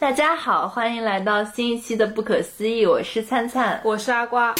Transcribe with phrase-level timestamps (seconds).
[0.00, 4.54] 大家好，欢迎来到新一期的不可思议，我是灿灿，我是阿瓜。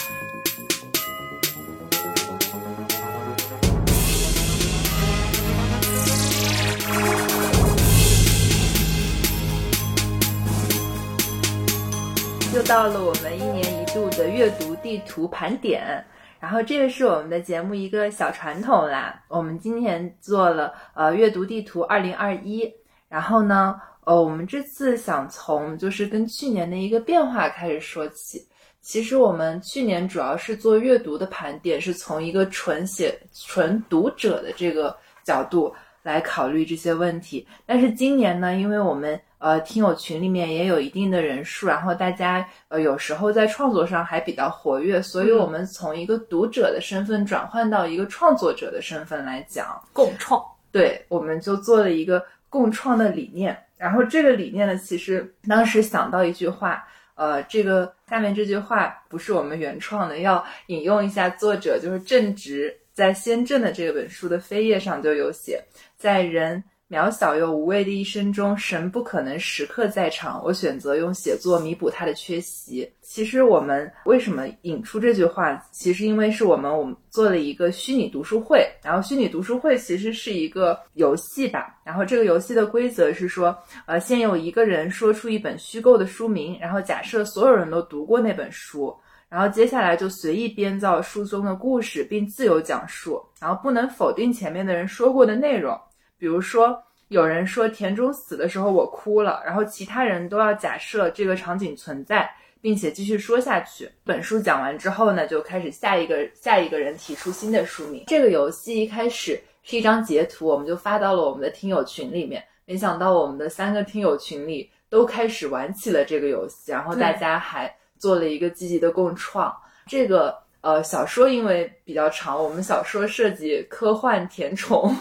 [12.54, 16.04] 又到了我们一年一度的阅读地图盘点，
[16.38, 19.18] 然后这个是我们的节目一个小传统啦。
[19.26, 22.70] 我们今年做了呃阅读地图二零二一，
[23.08, 28.46] 然后呢，呃，我们这次想从就是跟去年的一个变化开始说起。
[28.80, 35.70] 其实我们去年主要是做阅读的盘点，是从一个纯写纯读者的这个角度
[36.02, 37.46] 来考虑这些问题。
[37.66, 53.56] 但是今年呢，因为我们呃，听友群里面也有一定的人数，然后大家呃有时候在创作上还比较活跃，所以我们从一个读者的身份转换到一个创作者的身份来讲共创，对，我们就做了一个共创的理念。
[53.80, 65.64] 然后这个理念呢，其实当时想到一句话，呃，这个下面这句话不是我们原创的，要引用一下作者，就是正直在《先正》的这本书的扉页上就有写，
[65.96, 66.62] 在人。
[66.90, 70.42] 渺小又无畏的一生中，神不可能时刻在场。
[70.44, 72.90] 我选择用写作弥补他的缺席。
[73.00, 75.56] 其实我们为什么引出这句话？
[75.70, 81.76] 其实因为是我们我们做了一个虚拟读书会，然后虚拟读书会其实是一个游戏吧。
[81.84, 88.92] 然后这个游戏的规则是说，呃，先有一个人说出一本虚构的书名，然后假设所有人都读过那本书，
[89.28, 95.80] 然后接下来就随意编造书中的故事，并自由讲述，然后不能否定前面的人说过的内容。
[96.20, 103.90] 比如说，有人说田中死的时候我哭了，然后其他人都要假设这个场景存在，并且继续说下去。
[104.04, 108.04] 本书讲完之后呢，就开始下一个下一个人提出新的书名。
[108.06, 112.44] 这个游戏一开始是一张截图，我们就发到了我们的听友群里面。
[112.66, 119.52] 没想到我们的三个听友群里都开始玩起了这个游戏，然后大家还做了一个积极的共创。
[119.86, 120.38] 这个。
[120.62, 124.94] 呃，小说因为比较长，我们小说涉及科幻、甜宠，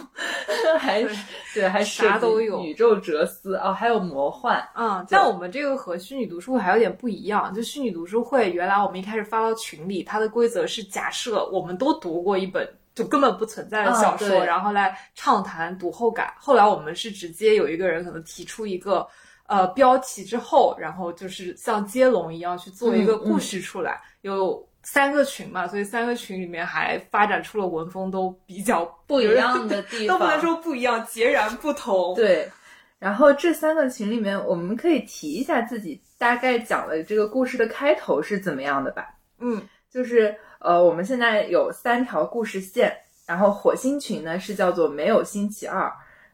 [0.79, 1.06] 还
[1.53, 4.66] 对，还啥都有，宇宙哲思哦，还有魔幻。
[4.73, 7.53] 嗯，但我们这个和虚拟读书会还有点不一样。
[7.53, 16.33] 就虚拟读书会，原来我们一开始发到群里，它的规则是假设我们都读过一本就根本不存在的小说，然后来畅谈读后感。
[16.39, 19.06] 后来我们是直接有一个人可能提出一个
[19.45, 24.66] 呃标题之后，然后就是像接龙一样去做一个故事出来，有。
[24.91, 32.16] 三个群嘛，所以三个群里面还发展出了文风都比较不一样的地方，都不能说不一样，截然不同。
[32.16, 32.50] 对，
[32.97, 39.05] 然后这三个群里面，我们可以提一下自己大概讲的这个故事的开头是怎么样的吧？
[39.38, 39.61] 嗯，
[39.91, 42.91] 就是呃，我们现在有三条故事线，
[43.27, 45.81] 然后火星群呢是叫做没有星期二，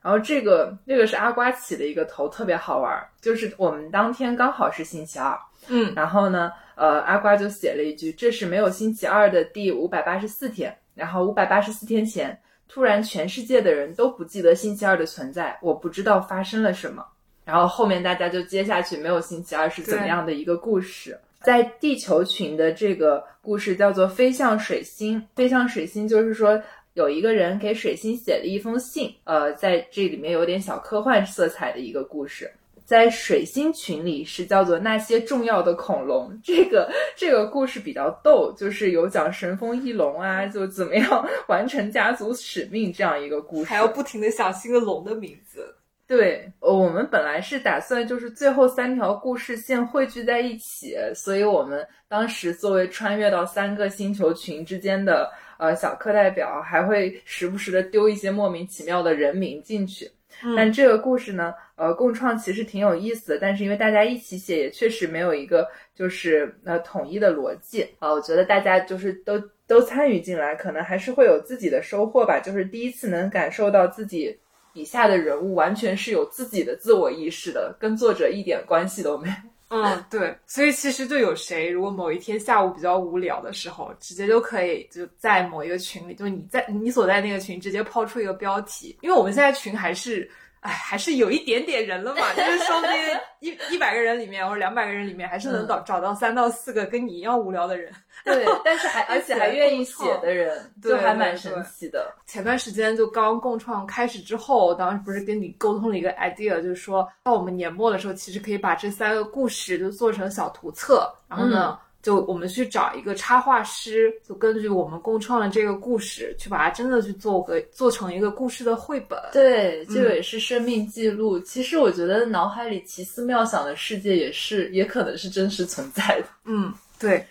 [0.02, 5.38] 然后这个这个是阿瓜起的一个头，特别好玩，就是我们当天刚好是星期二，
[5.70, 6.52] 嗯，然后呢。
[6.78, 12.38] 呃，阿瓜就写了一句：“这是没有星期二的第五百八十四天。”然后五百八十四天前，
[12.68, 17.02] 突然全世界的人都不记得星期二的存在，我不知道发生了什么。
[17.46, 21.18] 然后后面大家就接下去没有星期二是怎么样的一个故事？
[21.44, 26.62] 在地球群的这个故事叫做《飞向水星》，飞向水星就是说
[26.96, 32.52] 有一个人给水星写了一封信，呃，在这里面有点小科幻色彩的一个故事。
[32.86, 45.76] 在水星群里是叫做那些重要的恐龙，这个这个故事比较逗，就是有讲神风翼龙啊，就怎么样 完成家族使命这样一个故事，还要不停的想新的龙的名字。
[46.08, 60.08] 对，我们本来是打算就是最后三条故事线汇聚在一起，所以我们当时作为穿越到三个星球群之间的呃小课代表，还会时不时的丢一些莫名其妙的人名进去。
[60.56, 68.12] 但这个故事呢，呃，共创其实挺有意思的，但是因为大家一起写，也确实没有一个就是呃统一的逻辑啊。
[68.12, 72.40] 我觉得大家就是都都参与进来，可能还是会有自己的收获吧。
[72.40, 74.38] 就是第一次能感受到自己
[74.74, 79.36] 笔下的人物完全是有自己的自我意识的，跟作者一点关系都没有。
[79.70, 90.30] 嗯，对，所以其实就有谁，如果某一天下午比较无聊的时候，直接就可以就在某一个群里，就你在你所在那个群直接抛出一个标题，因为我们现在群还是。
[90.66, 92.96] 哎，还是有一点点人了嘛，就是说不定
[93.40, 97.94] 一一百个人里面或者两百个人里面，还是能找找到三到四个跟你一样无聊的人。
[98.26, 102.12] 对，但是还而且还愿意写的人，就还蛮神奇的。
[102.26, 111.78] 前段时间就刚共创开始之后，当时不是跟你沟通了一个 idea，就是说到我们年末的时候，其实可以把这三个故事就做成小图册，然后呢。
[112.06, 119.20] 就我们去找一个插画师，就根据我们共创的这个故事，去把它真的去做个做成一个故事的绘本。
[119.34, 121.40] 对，这个也是生命记录。
[121.40, 126.28] 其实我觉得脑海里奇思妙想的世界也是，也可能是真实存在的。
[126.46, 127.26] 嗯，对，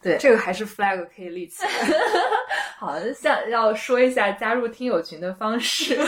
[0.00, 1.70] 对，这个还是 flag 可以立起来。
[2.78, 5.98] 好，像要说一下加入听友群的方式。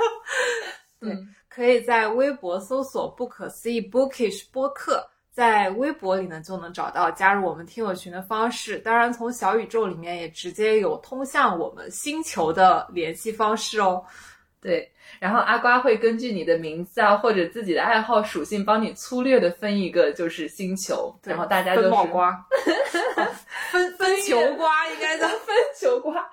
[0.98, 1.14] 对，
[1.50, 5.06] 可以在微博搜索“不可思议 bookish” 播客。
[5.32, 8.78] 在微博里呢，就能找到加入我们听友群的方式。
[8.78, 14.04] 当然，从小宇宙里面也直接有通向我们星球的联系方式哦。
[14.60, 14.90] 对，
[15.20, 21.14] 然后阿瓜会根据你的名字啊，或者自己的爱好属性，帮你粗略的分一个就是星球。
[21.22, 22.46] 然后大家就是 分瓜，
[23.70, 26.28] 分 分球瓜，应该叫分球瓜，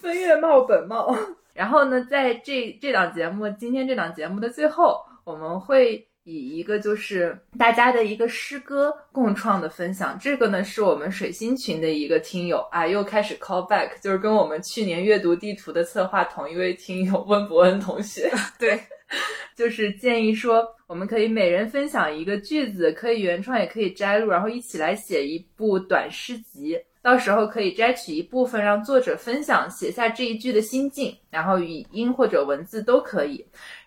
[0.00, 1.16] 分月貌本貌。
[1.54, 6.06] 然后呢，在这这档节目，今天这档节目的最后，我们会。
[6.24, 18.80] 以一个就是大家的一个诗歌共创的分享，这个呢是我们水星群的一个听友啊，又开始 call back，就是跟我们去年阅读地图的策划同一位听友温伯恩同学， 对，
[19.54, 33.44] 就是建议说我们可以每人分享一个句子，可以原创也可以摘录，然后一起来写一部短诗集，到时候可以摘取一部分让作者分享，写下这一句的心境，然后语音或者文字都可以。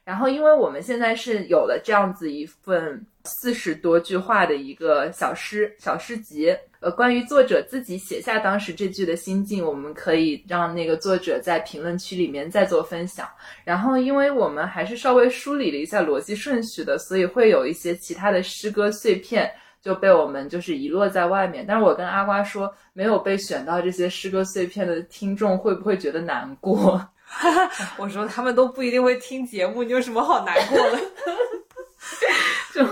[0.07, 13.27] 然后，因为我们现在是有了这样子一份四十多句话的一个小诗小诗集，呃，关于作者自己写下当时这句的心境，我们可以让那个作者在评论区里面再做分享。
[13.65, 19.51] 然后，因为我们还是稍微梳理了一下逻辑顺序的，所以会有一些其他的诗歌碎片
[19.81, 21.65] 就被我们就是遗落在外面。
[21.67, 27.05] 但是我跟阿瓜说，没有被选到这些诗歌碎片的听众会不会觉得难过？
[27.97, 30.99] 我说他们都不一定会听节目，你有什么好难过的？
[32.73, 32.85] 就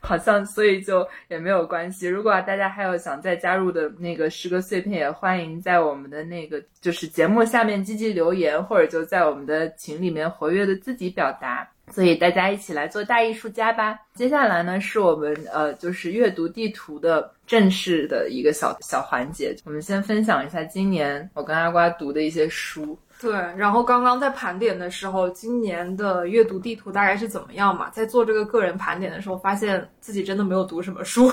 [0.00, 2.06] 好像，所以就也没有关系。
[2.06, 11.68] 如果大家还有想再加入的那个诗歌碎片，也欢迎在我们的那个就是节目下面积极留言，或者就在我们的群里面活跃的自己表达。
[11.92, 13.96] 所以大家一起来做大艺术家吧。
[14.14, 19.54] 接下来呢，是我们呃就是阅读地图的正式的一个小小环节。
[19.64, 22.98] 我们先分享一下今年我跟阿瓜读的一些书。
[23.18, 27.88] 对，然后刚刚在盘点的时候，今年的阅读地图大概是怎么样嘛？
[27.90, 31.26] 在做这个个人盘点的时候，发现自己真的没有读什么书。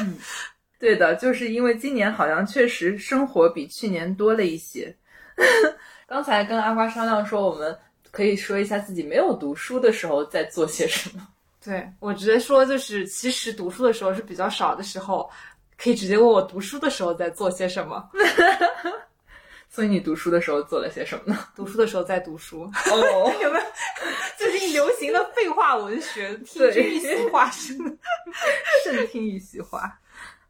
[0.00, 0.18] 嗯，
[0.78, 4.92] 对的，就是因为今年好像确实生活比去年多了一些。
[6.08, 7.76] 刚才跟阿瓜商量说，我们
[8.10, 11.26] 可以说一下自己没有读书的时候在做些什么。
[11.64, 15.30] 对我直接说，就是其实读书的时候是比较少的时候，
[15.78, 18.08] 可以直接问我读书的时候在做些什么。
[19.76, 21.38] 所以你读书的时候做了些什么呢？
[21.54, 22.62] 读书的时候在读书。
[22.62, 23.64] 哦， 有没有
[24.38, 26.34] 最近流行的废话文学？
[26.46, 27.50] 听君一席话，
[28.82, 29.92] 甚听一席话。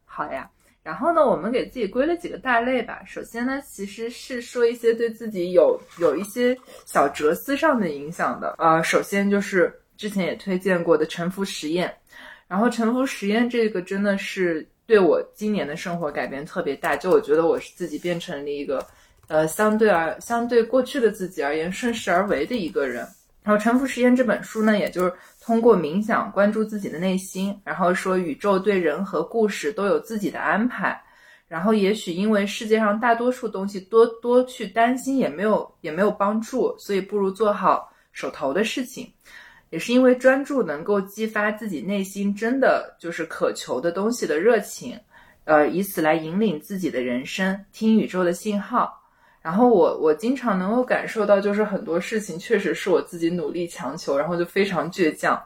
[0.05, 0.49] 好呀，
[0.81, 3.01] 然后呢，我们给自己归了几个大类吧。
[3.05, 8.55] 首先呢，其实是说一些对自己有有一些小哲思上的影响的。
[8.59, 11.93] 呃，首先就是之前也推荐过的沉浮实验。
[12.47, 16.95] 然后沉浮实验这个真的是对我今年的生活改变特别大。
[16.95, 18.81] 就我觉得我是自己变成了一个。
[19.27, 23.07] 呃，相对而相对过去的自己而言，顺势而为的一个人。
[23.43, 31.01] 然后《沉浮实验》这本书呢，也就是通过冥想关注自己的内心，然后说宇宙对人和故事都有自己的安排。
[31.47, 39.09] 然后也许因为世界上大多数东西多多去担心也没有也没有帮助，所以不如做好手头的事情。
[39.69, 44.99] 也是因为专注能够激发自己内心真的就是渴求的东西的热情，
[45.45, 49.01] 呃，以此来引领自己的人生，听宇宙的信号。
[49.41, 55.41] 然后我我经常能够感受到，就是很多事情确实是我自己努力强求，然后就非常倔强。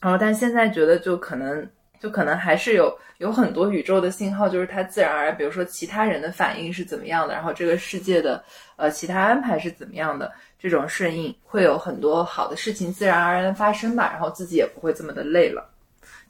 [0.00, 1.68] 然后但现在觉得就可能
[2.00, 8.42] 就可能还是有有很多宇宙的信号，就是它自然而然，比如说其他人的反应是怎么样的，然后这个世界的
[8.76, 14.10] 呃其他安排是怎么样的，这种顺应会有很多好的事情自然而然的发生吧。
[14.12, 15.68] 然后自己也不会这么的累了。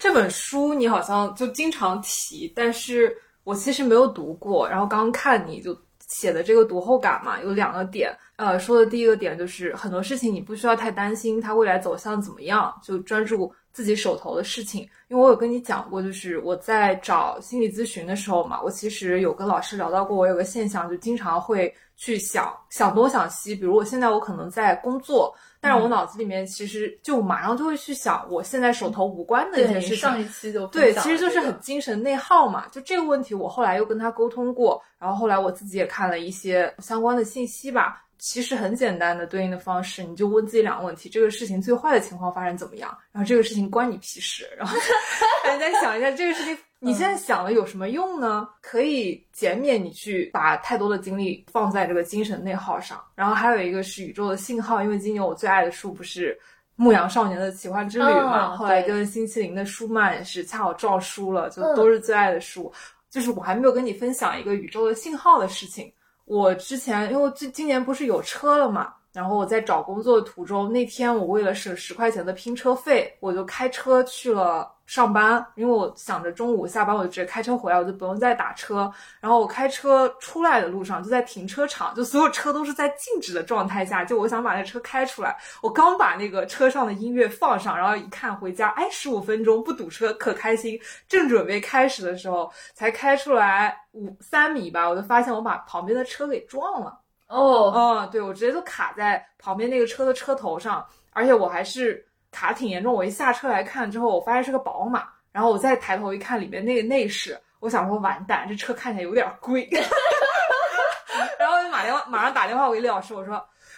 [0.00, 5.78] 这本书你好像就经常提，但是我其实没有读过，然后刚看你就。
[6.12, 14.82] 写的这个读后感嘛，有两个点，呃，说的第一个点就是很多事情你不需要太担心它未来走向怎么样，就专注自己手头的事情。
[15.08, 25.34] 因为我有跟你讲过，就是我在找心理咨询的时候嘛，我其实有跟老师聊到过，我有个现象，就经常会去想想东想西，比如我现在我可能在工作。
[25.62, 29.96] 但是我脑子里面其实就马上就会去想，我现在手头无关的一些事情。
[29.96, 32.66] 上一期就对，其实就是很精神内耗嘛。
[32.72, 38.02] 就这个问题，我后来又跟他沟通过，然后后来我自己也看了一些相关的信息吧。
[38.18, 42.98] 其实很简单的对应的方式，你就问自己两个问题：这个事情最坏的情况发生怎么样？
[43.12, 44.48] 然后这个事情关你屁事？
[44.58, 44.76] 然后
[45.52, 46.58] 你再想一下这个事情。
[46.84, 48.48] 你现在想了有什么用呢？
[48.60, 53.00] 可以减免你去把太多的精力放在这个精神内耗上。
[53.14, 56.34] 然后还有一个是宇宙的信号，因为今年我最爱的书不是
[56.74, 62.72] 《牧羊少年的奇幻之旅》嘛，后来跟星期零的舒曼也是恰好撞书了，就都是最爱的书。
[63.08, 65.92] 就是我还没有跟你分享一个宇宙的信号的事情。
[66.24, 74.68] 我之前因为今今年不是有车了嘛，然后我在找工作的途中，那天我为了省十块钱的拼车费，我就开车去了。
[74.92, 78.92] 上班，因为我想着中午下班我就直接开车回来，我就不用再打车。
[79.20, 84.04] 然后我开车出来的路上，就在停车场，就所有车都是在静止的状态下。
[84.04, 90.78] 就我想把那车开出来，我刚把那个车上的音乐放上，然后一看回家，哎，十五分钟不堵车，可开心。
[91.08, 97.00] 正准备开始的时候，才开出来五三米吧，我就发现我把旁边的车给撞了。
[97.28, 102.06] 哦，嗯，对，我直接就卡在旁边那个车的车头上，而且我还是。
[102.32, 109.68] 卡挺严重，我一下车来看之后，我发现是个宝马，然后我再抬头一看里面那个内饰，我想说完蛋，这车看起来有点贵，
[111.38, 113.34] 然后就马电话马上打电话我给李老师，我说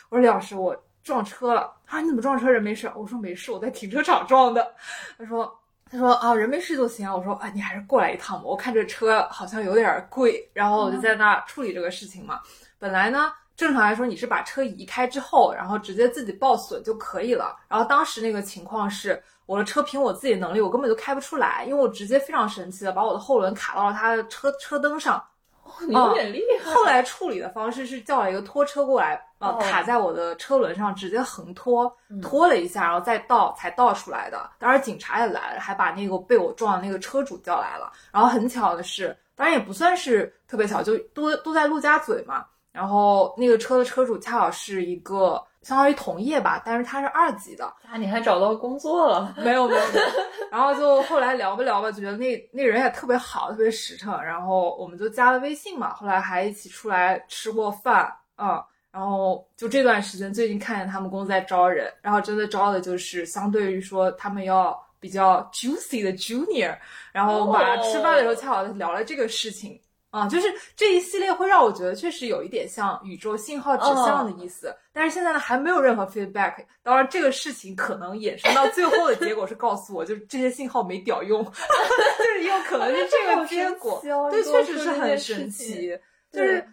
[0.09, 2.91] 我说李老师我撞车了他啊，你怎么撞车人没事？
[2.95, 4.73] 我说没事，我在停车场撞的。
[5.19, 7.13] 他说他说啊人没事就行。
[7.13, 12.41] 我说啊你还是过来一趟吧，我看这车好像有点贵，然后我就在那处理这个事情嘛。
[12.79, 13.33] 本来呢。
[13.57, 17.57] 正常来说，你是把车移开之后，然后直接自己报损就可以了。
[17.69, 25.23] 然后当时那个情况是，我的车凭我自己能力，我根本就开不出来，因为我直接非常神奇的把我的后轮卡到了他的车车灯上。
[25.89, 26.73] 你有点厉害。
[26.73, 31.91] 后来处理的方式是叫了一个拖车过来，呃，卡在我的车轮上，直接横拖，
[32.23, 34.51] 拖了一下，然后再倒才倒出来的。
[34.59, 37.91] 当时警察也来了，还把那个被我撞的那个车主叫来了。
[38.13, 42.45] 然后很巧的是，当然也不算是特别巧，就都都在陆家嘴嘛。
[42.75, 47.65] 然后那个车的车主恰好是一个相当于同业吧，但是他是二级的。
[47.89, 49.33] 啊，你还找到工作了？
[49.39, 50.07] 没有没有没有。
[50.51, 54.21] 然后就后来聊吧聊吧，觉得那那人也特别好，特别实诚。
[54.21, 58.65] 然后我们就加了微信嘛，后来还一起出来吃过饭啊。
[58.91, 66.77] 然后就这段时间，最近看见他们公司在招人，然后真的招的就是相对于说他们要比较 juicy 的 junior。
[67.13, 69.81] 然后晚上吃饭的时候恰好聊了这个事情。
[70.15, 76.65] 啊，就是这一系列会让我觉得确实有一点像宇宙信号指向的意思，但是现在呢还没有任何 feedback。
[76.85, 84.01] 当然，这个事情可能衍生到最后的结果是告诉我，就是这些信号没屌用， 就是也有可能是这个结果。
[84.31, 85.99] 对，确实是很神奇。
[86.31, 86.65] 就是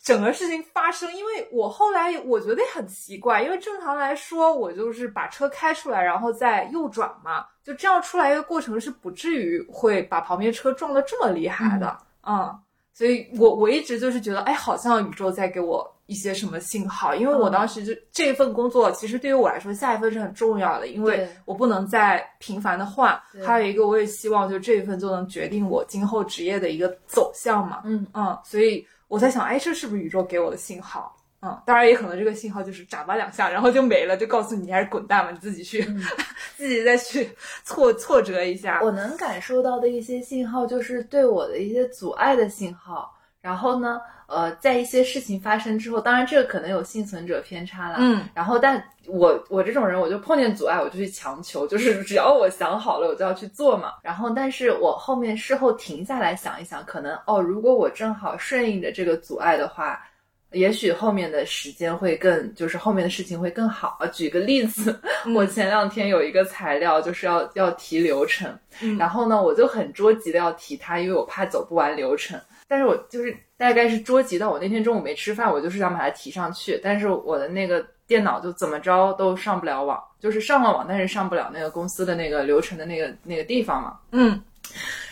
[0.00, 12.56] 整个事情发生，因为我后来我觉得很奇怪，因为正常来说我就是把车开出来，然后再右转嘛，就这样出来一个过程是不至于会把旁边车撞得这么厉害的，嗯。
[12.98, 23.16] 所以，我我一直就是觉得，哎，好像宇宙在给我一些什么信号，因为我当时就这份工作，其实对于我来说，下一份是很重要的，因为我不能再频繁的换。
[23.46, 27.82] 还有一个，我也希望就这一份就能决定我今后职业的一个走向嘛。
[27.84, 31.14] 嗯嗯，所以我在想，哎，这是不是宇宙给我的信号？
[31.40, 35.82] 嗯，当然也可能这个信号就是眨巴两下，然后就没了，就告诉你还是滚蛋吧，你自己去，
[36.56, 37.30] 自己再去
[37.62, 38.80] 挫挫折一下。
[38.82, 43.14] 我能感受到的一些信号，就是对我的一些阻碍的信号。
[43.40, 48.28] 然后呢，呃，在一些事情发生之后，当然这个可能有幸存者偏差了，嗯。
[48.34, 53.92] 然后，但我我这种人，我就碰见阻碍，我就去强求，就是只要我想好了，我就要去做嘛。
[54.02, 60.04] 然后，但是我后面事后停下来想一想，可能哦，如果我正好顺应着这个阻碍的话。
[60.52, 63.98] 也许后面的时间会更，就是后面的事情会更好。
[64.12, 64.98] 举个例子，
[65.34, 68.58] 我前两天有一个材料，就是要要提流程，
[68.98, 72.40] 然后呢，我就很着急的要提它，因为我怕走不完流程。
[72.66, 83.98] 但是我就是大概是着急到我那天中午没吃饭，我就是想把它提上去，但是我的那个电脑就怎么着都上不了网，就是上了网，但是上不了那个公司的那个流程的那个那个地方嘛。
[84.12, 84.40] 嗯。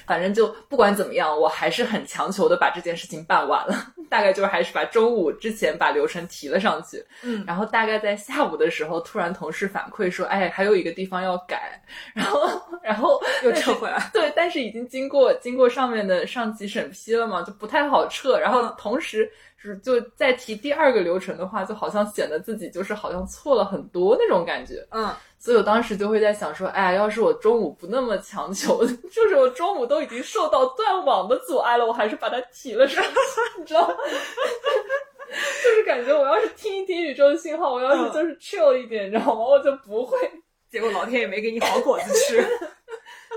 [0.07, 3.75] 反正就不管怎么样，我还是很强求的把这件事情办完了。
[4.09, 7.05] 大概就是还是把周五之前把流程提了上去。
[7.23, 11.83] 嗯，然后大概在下午的时候，突然同事反馈说：“哎，还有一个地方要改。”
[12.15, 12.49] 然后，
[12.83, 14.09] 然后 又撤回来。
[14.13, 18.39] 对，但是已经经过经过上面的上级审批了嘛，就不太好撤。
[18.39, 24.87] 然后同时是就再提第二个流程的话，就好像显得自己就是好像错了很多那种感觉。
[24.91, 25.13] 嗯。
[25.47, 33.05] 所以我当时就会在想说，哎呀，要是我中午不那么强求， 就是我中午都已经受到断网的阻碍了，我还是把它提了上，
[33.57, 33.95] 你知道吗？
[35.62, 39.45] 就是感觉我要是听一听宇宙的信号，我要是就是 chill 一点，你知道吗？
[39.45, 40.19] 我就不会。
[40.69, 42.45] 结果老天也没给你好果子吃。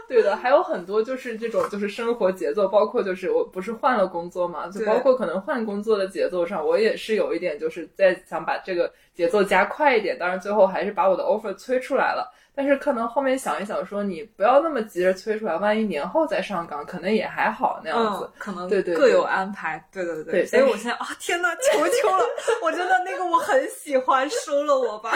[0.09, 12.33] 对的，还有很多就是这种就是生活节奏，包括就是我不是换了工作嘛，就包括可能换工作的节奏上，我也是有一点就是在想把这个节奏加快一点，当然最后还是把我的 offer 催出来了。
[12.55, 18.29] 但是可能后面想一想，说你不要那么急着催出来，万一年后再上岗，可能也还好那样子。
[18.37, 19.81] 可能对对各有安排。
[19.93, 20.45] 对对对。
[20.45, 22.25] 所以我现在啊，天呐，求求了！
[22.61, 25.11] 我真的那个我很喜欢，收了我吧。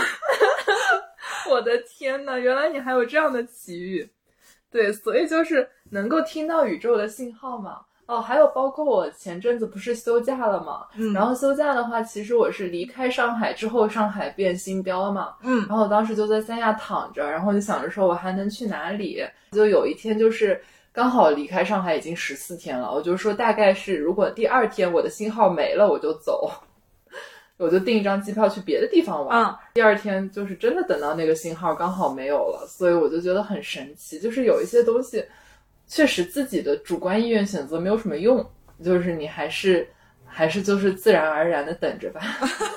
[1.49, 4.09] 我的天呐，原来你还有这样的奇遇。
[4.73, 7.79] 对，所以就是能够听到宇宙的信号嘛。
[8.05, 20.61] 哦，还有包括我前阵子不是休假了嘛，嗯，然后休假的话，其实我是离开上海之后，上海变新标嘛，嗯，然后我当时就在三亚躺着，然后就想着说我还能去哪里，就有一天就是
[20.91, 26.51] 刚好离开上海已经十四天了，我就说大概是如果第二天我的信号没了，我就走，
[27.57, 35.23] 我就订一张机票去别的地方玩，嗯，第二天就是真的等到那个信号刚好没有了，所以我就觉得很神奇，就是有一些东西。
[35.85, 38.43] 确实，自己的主观意愿选择没有什么用，
[38.83, 39.87] 就是你还是
[40.25, 42.21] 还是就是自然而然的等着吧。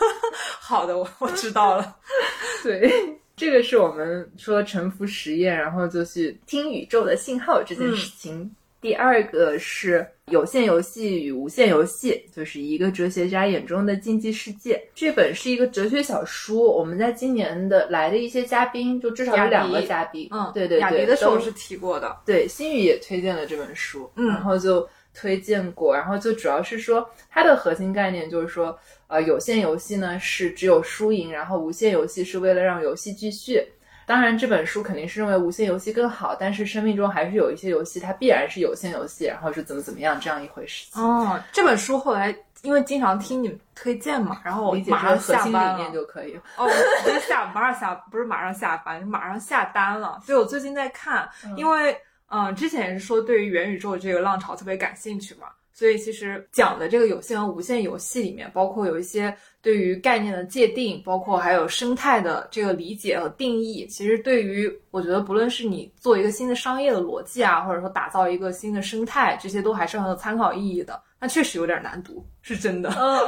[0.61, 1.97] 好的，我我知道了。
[2.64, 2.92] 对，
[3.37, 8.54] 这个是我们说沉浮实验，然后就去听宇宙的信号这件事情。
[8.80, 14.83] 第二个是有限游戏与无限游戏，就是一个哲学家眼中的竞技世界。
[14.92, 16.64] 这本是一个哲学小书。
[16.64, 22.16] 我们在今年的来的一些嘉宾，就至少有两个嘉宾，嗯，对对对，雅迪的时候是提过的。
[22.26, 33.64] 对，新宇也推荐了这本书，嗯，然后就推荐过，然后就主要是说它的核心概念就是说，呃，有限游戏呢是只有输赢，然后无限游戏是为了让游戏继续。
[34.06, 40.86] 当然，这本书肯定是认为无限游戏更好，但是生命中还是有一些游戏，它必然是有限游戏，然后是怎么怎么样这样一回事。
[40.94, 46.36] 哦，这本书后来因为经常听你们推荐嘛，然后我马上下班了就可以。
[46.56, 50.20] 哦，我就下马上下不是马上下班，马上下单了。
[50.25, 51.96] 所以我最近在看，因为
[52.28, 55.48] 嗯，之前也是说对于元宇宙这个浪潮特别感兴趣嘛。
[55.72, 59.36] 所以其实讲的这个有限和无限游戏里面，包括有一些
[59.66, 63.85] 对于概念的界定，包括还有生态的这个理解和定义。
[63.88, 71.02] 其实对于我觉得，不论是你做一个新的商业的逻辑啊，或者说打造一个新的生态，这些都还是很有参考意义的。
[71.18, 72.90] 那确实有点难读，是真的。
[72.90, 73.18] 嗯，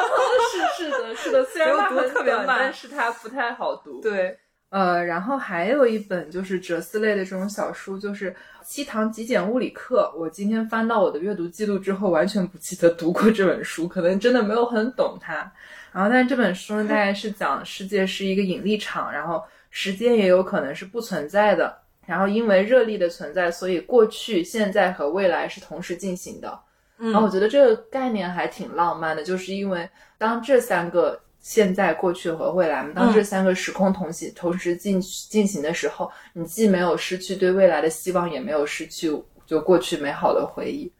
[0.76, 1.44] 是是的，是的。
[1.46, 3.98] 虽然它特别慢，但是它不太好读。
[4.08, 4.38] 对。
[4.70, 8.30] 呃，然后还有一本就是哲思类的这种小书，就是
[8.62, 10.12] 《七堂极简物理课》。
[10.16, 15.50] 我今天翻到我的阅读记录之后，完全不记得读过这本书，可能真的没有很懂它。
[15.98, 21.76] 然后，但是这本书 呢，大概是讲世界是一个引力场，然后时间也有可能是不存在的。
[22.06, 26.56] 然后，因为热力的存在，所以过去、现在和未来是同时进行的。
[26.98, 31.20] 然后，我觉得这个概念还挺浪漫的，就是因为当这三个。
[31.40, 39.08] 现在、过去和未来，当这三个时空同行同时进进行的时候，你既没有失去对未来的希望，也没有失去
[39.46, 40.92] 就过去美好的回忆，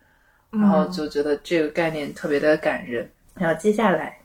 [0.53, 3.11] 然后就觉得这个概念特别的感人。
[3.35, 4.17] 然后接下来，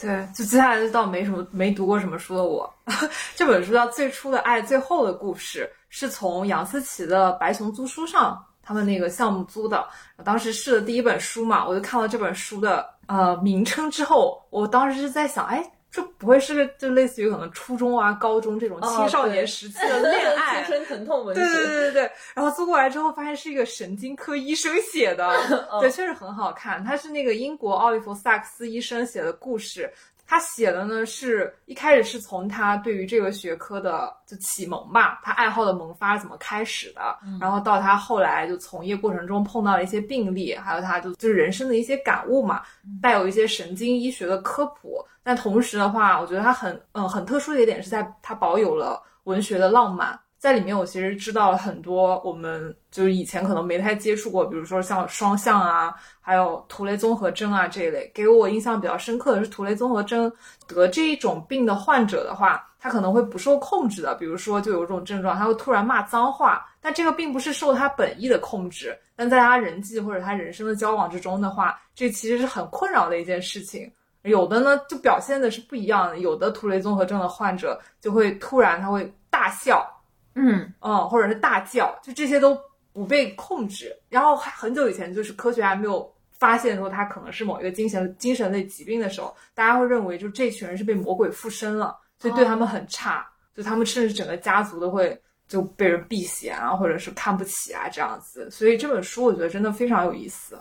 [0.00, 2.72] 对，就接下来就到没什么没读过什么书的我，
[3.36, 9.86] 这本书叫《最初的爱，最后的故事》，是从杨思琪的白熊租书上他们那个项目租的。
[10.24, 12.92] 当时试的第一本书嘛，我就看了这本书的。
[13.06, 15.62] 呃，名称之后，我当时是在想，哎，
[15.94, 21.40] 这不会是就类似于可能初中啊、高中这种青少年时期的恋 爱、青春疼痛文学？
[21.40, 22.10] 对对对对对。
[22.34, 25.30] 然后租过来之后，发现是一个神经科医生写的，
[25.80, 26.82] 对，确实很好看。
[26.82, 29.88] 它是那个英国奥利弗·萨克斯医生写的故事。
[30.26, 42.62] 他写的呢，是一开始是从他对于这个学科的就启蒙吧，他爱好的萌发怎么开始的，然后到他后来就从业过程中碰到了一些病例，还有他就就是人生的一些感悟嘛，
[43.02, 45.04] 带有一些神经医学的科普。
[45.22, 50.18] 但同时的话，我觉得他很嗯很特殊的一点是在他保有了文学的浪漫。
[50.44, 58.12] 在里面，我其实知道了很多我们就是以前可能没太接触过，比如说像双向啊，还有图雷综合征啊这一类。
[58.14, 60.30] 给我印象比较深刻的是图雷综合征
[60.68, 66.62] 得这一种病的患者的话，他可能会不受控制的，比如说就有一种症状，他会突然骂脏话。
[66.78, 73.90] 但这个并不是受他本意的控制，但在他人际或者他人生的交往之中的话，这其实是很困扰的一件事情。
[74.24, 79.90] 有的呢就表现的是不一样的，有的图雷综合征的患者就会突然他会大笑。
[80.34, 82.58] 嗯嗯，或者是大叫，就这些都
[82.92, 83.96] 不被控制。
[84.08, 98.50] 然后很久以前，就是科学还没有发现说他可能是某一个精神精神类疾病的时候，大家会认为就这群人是被魔鬼附身了，所以对他们很差，就他们甚至整个家族都会就被人避嫌啊，或者是看不起啊这样子。
[98.50, 100.58] 所以这本书我觉得真的非常有意思。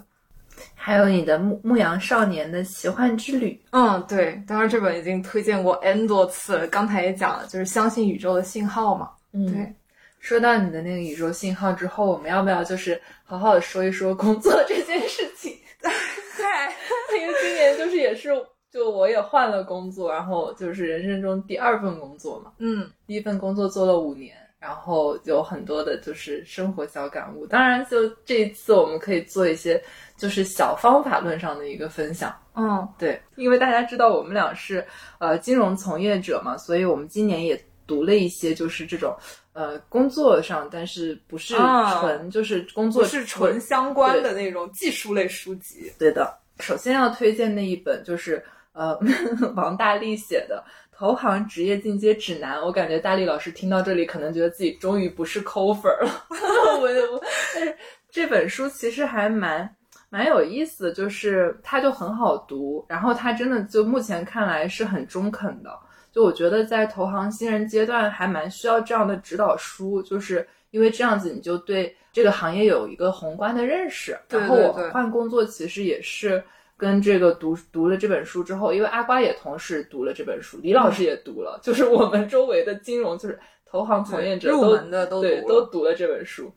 [0.75, 9.09] 还有你的牧牧羊少年的奇幻之旅，嗯，对，当然这本已经推荐过 n 多次了，刚才也讲了，就是相信宇宙的信号嘛。
[9.33, 9.73] 嗯，对，
[10.19, 15.57] 说到你的那个宇宙信号之后，我们要不要就是好好的说一说工作这件事情？
[15.81, 16.73] 嗨，
[17.19, 18.29] 因为今年就是也是，
[18.71, 22.53] 就我也换了工作，然后就是人生中第二份工作嘛。
[22.59, 27.45] 嗯，第一份工作做了五年，然后有很多的就是生活小感悟。
[27.45, 29.81] 当然，就这一次我们可以做一些
[30.15, 32.33] 就是小方法论上的一个分享。
[32.55, 34.85] 嗯，对，因为大家知道我们俩是
[35.19, 37.59] 呃金融从业者嘛，所以我们今年也
[37.93, 39.15] 读了一些就是这种
[39.53, 45.91] 呃工作上，但是不是啊纯、就是工作是纯相关的那种技术类书籍。
[45.99, 48.99] 对的，首先要推荐那一本就是呃
[49.55, 50.63] 王大力写的
[50.97, 52.57] 《投行职业进阶指南》。
[52.65, 56.25] 我感觉大力老师听到这里，可能觉得自己终于不是抠粉儿了。
[56.81, 57.21] 我我，
[57.53, 57.77] 但 是
[58.09, 59.69] 这本书其实还蛮
[60.09, 65.69] 蛮有意思的，就是它就很好读，然后它真的就目前看来是很中肯的。
[66.13, 74.15] 就我觉得在投行新人阶段还蛮需要这样的指导书，就是因为这样子你就对这个行业有一个宏观的认识。
[74.29, 76.41] 对然后我换工作其实也是
[76.77, 86.53] 跟这个读读了这本书之后，因为阿瓜也同时读了这本书，李老师也读了，就是我们周围的金融就是投行从业者入都对都读了这本书。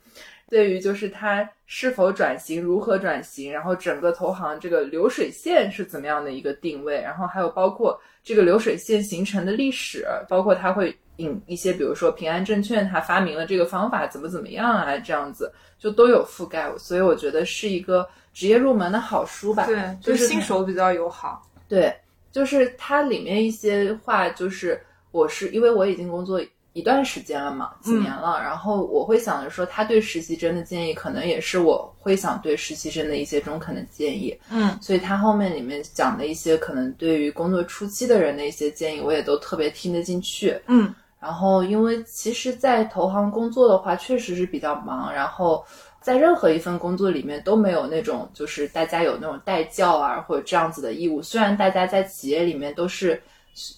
[0.48, 19.66] 对于就是它是否转型，如何转型，然后整个投行这个流水线是怎么样的一个定位，然后还有包括这个流水线形成的历史，包括它会引一些，比如说平安证券它发明了这个方法怎么怎么样啊，这样子就都有覆盖，所以我觉得是一个职业入门的好书吧。
[19.66, 21.42] 对，就就是新手比较友好。
[21.68, 21.92] 对，
[22.30, 24.80] 就是它里面一些话，就是
[25.10, 26.40] 我是因为我已经工作
[26.76, 34.38] 一段时间了嘛，几年了，然后我会想着说，他对实习生的建议，可能也是我会想对实习生的一些中肯的建议。
[34.50, 40.54] 嗯，所以他后面里面讲的一些可能对于工作初期的人的一些建议，我也都特别听得进去。
[40.66, 45.64] 嗯，然后因为其实，在投行工作的话，确实是比较忙，然后。
[45.98, 51.20] 在任何一份工作里面都没有那种，就是大家有那种带教啊，或者这样子的义务。
[51.20, 53.20] 虽然大家在企业里面都是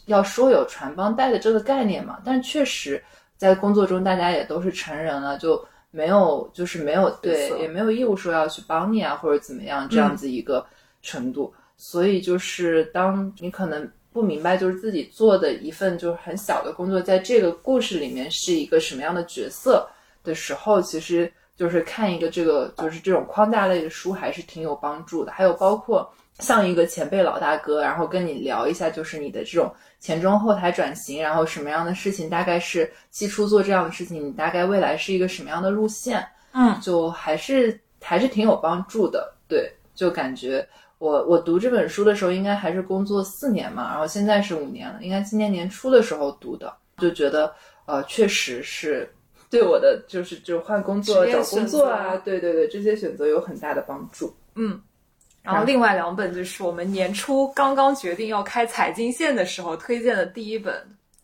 [0.07, 3.03] 要说有传帮带的这个概念嘛，但确实
[3.37, 10.65] 在工作中大家也都是成人了，就没有就是没有对，也没有义务说要去帮你啊，或者怎么样这样子一个
[11.03, 11.53] 程度。
[11.77, 19.89] 所以就是当你可能不明白，就是自己做的一份就是很小的工作，在这个故事里面是一个什么样的角色
[20.23, 21.33] 的时候，其实。
[21.59, 39.35] 就是看一个这个就是这种框架类的书还是挺有帮助的，还有包括像一个前辈老大哥，然后跟你聊一下，就是你的这种前中后台转型，然后什么样的事情大概是起初做这样的事情，你大概未来是一个什么样的路线，嗯，就还是还是挺有帮助的。
[39.49, 40.67] 对，就感觉
[40.99, 47.53] 我我读这本书的时候，应该还是工作四年嘛，然后现在是五年了，应该今年年初的时候读的，就觉得
[47.87, 49.13] 呃确实是。
[49.51, 54.31] 对我的就是就换工作、找工作啊，对对对，这些选择有很大的帮助。
[54.57, 54.79] 嗯，
[55.53, 60.75] 然后另外两本就是我们年初刚刚决定要开财经线的时候推荐的第一本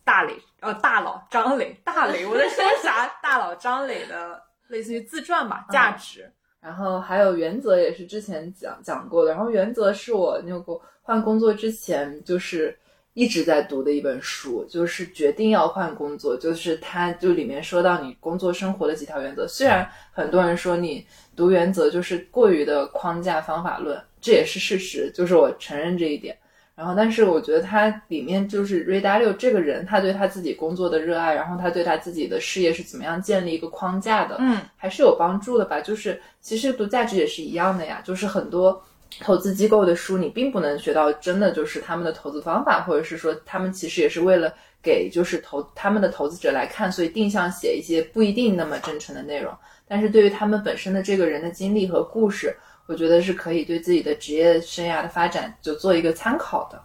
[0.03, 3.05] 大磊呃大佬张磊大磊我在说啥？
[3.21, 6.23] 大佬张磊的类似于自传吧，价值。
[6.23, 12.77] 嗯、然后还有原则也是之前讲讲过的，然后原则是我那个换工作之前就是。
[13.17, 19.47] 一直在读的一本书，就是决定要换工作，就是它就里面说到你工作生活的几条原则。
[19.47, 26.37] 虽然很多人说你读原则就是过于的框架方法论，这也是事实，就是我承认这一点。
[26.75, 35.79] 然后，但是我觉得他里面就是瑞达六这个人，他对他自己工作的热爱，然后他对他自己的事业是怎么样建立一个框架的，嗯，还是有帮助的吧。
[35.79, 38.81] 就是其实读价值也是一样的呀，就是很多。
[39.21, 49.53] 投资机构的书，你并不能学到真的就是他们的投资方法，或者是说他们其实也是为了给就是投他们的投资者来看，所以定向写一些不一定那么真诚的内容。
[49.87, 52.55] 但是对于他们本身的这个人的经历和故事，
[52.87, 56.81] 我觉得是可以对自己的职业生涯的发展就做一个参考的。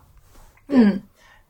[0.68, 1.00] 嗯，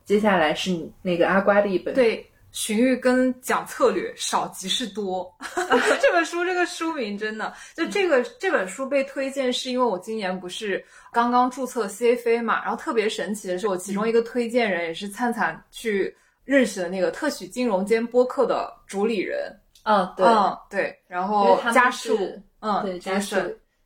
[0.05, 2.27] 接下来是那个阿瓜的一本对。
[2.53, 5.33] 荀彧跟讲策略，少即是多。
[6.01, 10.83] 这本书这个书名真的，就这个这本书被推荐，是因为我今年不是
[11.13, 19.57] 刚刚注册 CFA 嘛，然后特别神奇的是，我其中一个推荐人也是灿灿去认识的那个特许金融间播客的主理人。
[19.83, 22.17] 嗯，对，嗯，对，然后家树，
[22.59, 23.35] 嗯，对，家树，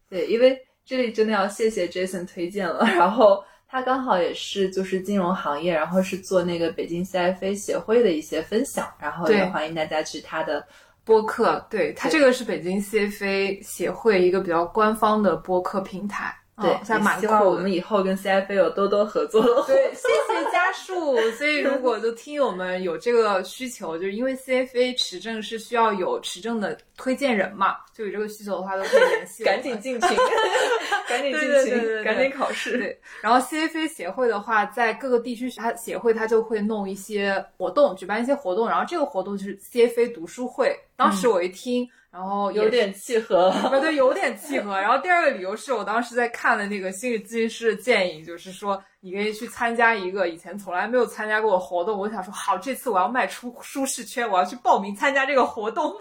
[0.09, 3.43] 对，因为这里真的要谢谢 Jason 推荐了， 然后。
[3.67, 10.65] 他刚好也是就是金融行业，然后是做那个北京 CFA 协会的一些分享，然后也欢迎大家去他的
[11.03, 11.65] 播客。
[11.69, 16.33] 对他这个是北京 CFA 协会一个比较官方的播客平台。
[16.61, 16.79] 对，
[17.19, 19.43] 希望我们以后跟 CFA 有多多合作。
[19.67, 21.17] 对，谢谢家树。
[21.31, 29.43] 所以如果就听友们有这个需求，就是因为 CFA 持证是需要有持证的推荐人嘛，就有这个需求的话都可以联系。
[29.45, 30.09] 赶紧进群，
[31.09, 32.77] 赶紧进群，赶紧考试。
[32.77, 40.73] 对，然后 CFA 协会的话，在各个地区，它协会它就会弄一些活动，举办一些活动，然后这个活动就是 CFA 读书会。
[40.95, 41.85] 当时我一听。
[42.15, 44.79] 然后有点契合，对，有点契合。
[44.79, 51.99] 然后第二个理由是我当时在看的那个心理咨询师的建议，就是说你可以去参加一个以前从来没有参加过的活动。
[51.99, 55.93] 我想说，好，这次我要迈出舒适圈，我要去报名参加这个活动。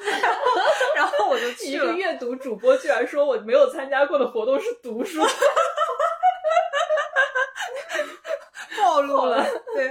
[0.95, 1.87] 然后我就去了。
[1.87, 5.21] 一个阅读主播居然说我没有参加过的活动是读书。
[8.95, 9.87] 暴露了， 对，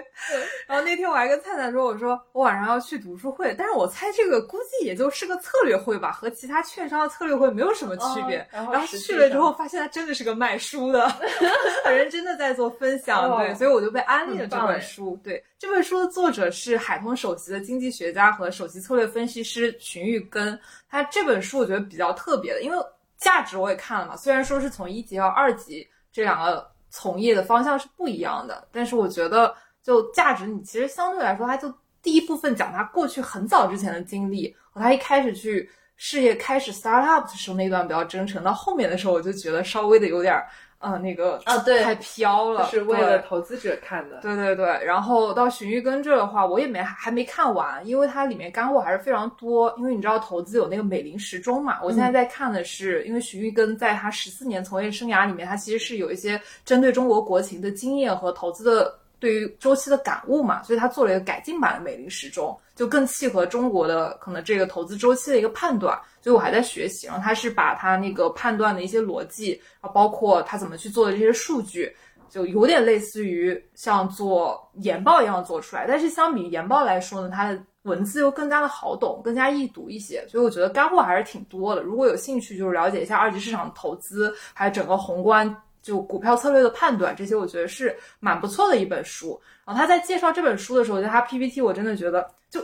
[0.66, 8.48] 然后那天我还跟灿灿说，我说我晚上要去读书会，但是我猜这个估计也就是个策略会吧，和其他券商的策略会没有什么区别。
[8.52, 11.12] 然后去了之后，发现他真的是个卖书的，
[11.92, 15.20] 人真的在做分享，对，所以我就被安利了这本书。
[15.24, 20.58] 对，这本书的作者是海通首席的经济学家和首席策略分析师荀玉根。
[20.90, 22.78] 他这本书我觉得比较特别的，因为
[23.18, 26.73] 价值我也看了嘛，虽然说是从一级到二级这两个。
[26.96, 29.52] 从业的方向是不一样的，但是我觉得
[29.82, 40.40] 就价值，你其实相对来说，他就第一部分讲他过去很早之前的经历和他一开始去事业开始 start up 的时候那段比较真诚，到后面的时候我就觉得稍微的有点。
[40.84, 44.20] 呃，那个啊，对，太飘了，是为了投资者看的。
[44.22, 49.74] 对对对，然后到荀彧根这的话，我也没还没看完，因为它里面干货还是非常多。
[49.78, 58.94] 因为你知道投资有那个美林时钟嘛，我现在在看的是，因为荀彧根在他十四年从业生涯里面，他其实是有一些针对中国国情的经验和投资的。
[59.24, 65.98] 对于周期的感悟嘛，所以他做了一个改进版的美林时钟，就更契合中国的可能这个投资周期的一个判断。
[66.20, 71.90] 所以我还在学习，然后他是把他那个判断的一些逻辑，啊，包括他怎么去做的这些数据，
[72.30, 75.86] 就有点类似于像做研报一样做出来。
[75.88, 80.28] 但是相比研报来说呢，它的文字又更加的好懂，更加易读一些。
[80.28, 81.82] 所以我觉得干货还是挺多的。
[81.82, 85.56] 如果有兴趣，就是了解一下二级市场投资，还有整个宏观。
[85.84, 89.40] 就股票策略的判断，这些我觉得是蛮不错的一本书。
[89.66, 92.60] 然后他在介绍这本书的时候，就他 PPT，我真的觉得就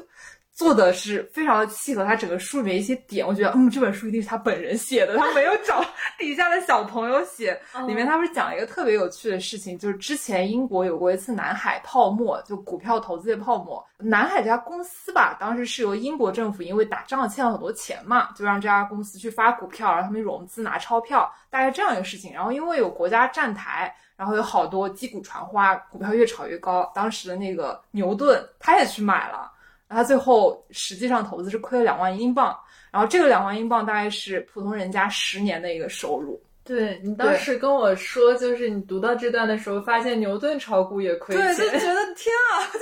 [0.60, 3.26] 做的是非常的契合他整个书里面一些点。
[3.26, 5.82] 我觉得，嗯，这本书一定是他本人写的，他没有找
[6.20, 7.58] 底下的小朋友写。
[7.88, 13.82] 里面他不是讲了一个特别有趣的事情，就是之前英国有过一次南海泡沫，就股票投资的泡沫。
[14.00, 22.34] 南海这家公司吧，当时是由英国政府因为打仗欠了很多钱嘛，就让这家公司去发股票，然后他们融资拿钞票，大概这样一个事情。
[22.34, 26.92] 然后因为有国家站台，然后有好多击鼓传花，股票越炒越高。
[26.94, 29.50] 当时的那个牛顿他也去买了，
[29.90, 32.56] 他最后实际上投资是亏了两万英镑，
[32.92, 36.42] 然后这个两万英镑大概是普通人家十年的一个收入。
[36.64, 42.80] 对你当时跟我说，就是你读到这段的时候，发现牛顿炒股也亏钱，对，就觉得 天啊，就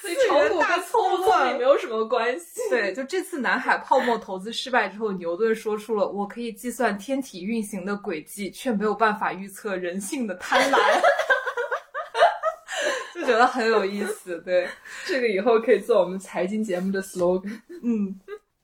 [0.00, 2.62] 所以炒股跟聪明也没有什么关系。
[2.70, 10.78] 对，就这次南海泡沫投资失败之后，牛顿说出了“我可以计算天体运行的轨迹，却没有办法预测人性的贪婪”，
[13.24, 14.40] 就觉得很有意思。
[14.42, 14.68] 对，
[15.06, 17.60] 这个以后可以做我们财经节目的 slogan。
[17.82, 18.14] 嗯，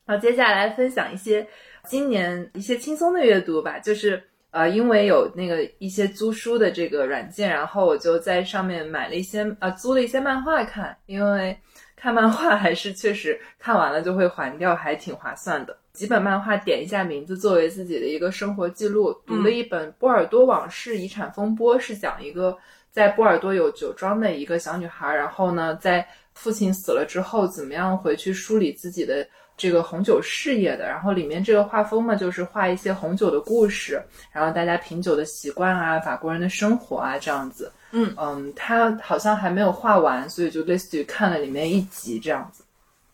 [0.05, 1.47] 好，接下来分享一些
[1.85, 4.23] 今年一些轻松的阅读吧，就是。
[4.53, 11.57] 呃，因为有那个一些租书的这个软件，然后我就在上面买了一些呃租了一些漫画看，因为
[11.95, 15.77] 看漫画还是确实看完了就会还掉，还挺划算的。
[15.93, 22.57] 几本漫画点一下名字作为自己的一个生活记录，读了一本《波尔多往事：遗产风波》，是讲一个
[22.91, 29.27] 在波尔多有酒庄的一个小女孩，然后呢，在父亲死了之后，怎么样回去梳理自己的。
[29.57, 34.01] 这个红酒事业的，然后里面这个画风嘛，就是画一些红酒的故事，
[34.31, 37.71] 然后大家品酒的习惯啊，法国人的生活啊，这样子。
[37.91, 42.63] 嗯嗯，他好像还没有画完，所以就类似于看了里面一集这样子。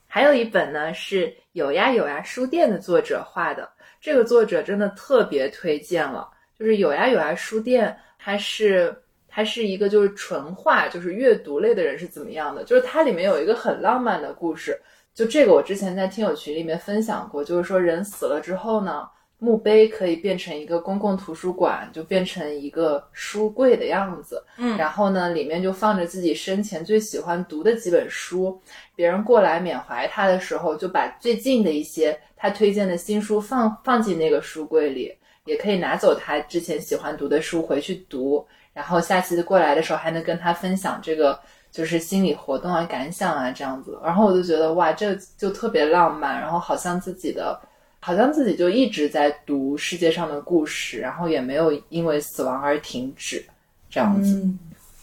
[0.07, 6.29] 还有一本呢，是有呀有呀书店的作者画的，这个作者真的特别推荐了。
[6.57, 8.95] 就是有呀有呀书店，它是
[9.37, 12.63] 它是一个就是纯画，就是阅读类的人是怎么样的？
[12.63, 14.75] 就是它里面有一个很浪漫的故事。
[15.13, 24.43] 就这个，我之前在听友群里面分享过，就是说人死了之后呢，墓碑可以变成一个公共图书馆，就变成一个书柜的样子。
[24.57, 28.59] 嗯，然后呢，里面就放着自己生前最喜欢读的几本书，
[28.95, 38.43] 别人过来缅怀他的时候，就把最近的一些他推荐的新书放放进那个书柜里，也可以拿走他之前喜欢读的书回去读，
[38.77, 41.37] 然后下次过来的时候还能跟他分享这个。
[41.69, 47.59] 就是心理活动啊、感想啊这样子，然后我就觉得哇，这就特别浪漫，然后好像自己的
[47.99, 53.45] 好像自己就一直在读世界上的故事，然后也没有因为死亡而停止，
[53.89, 54.41] 这样子。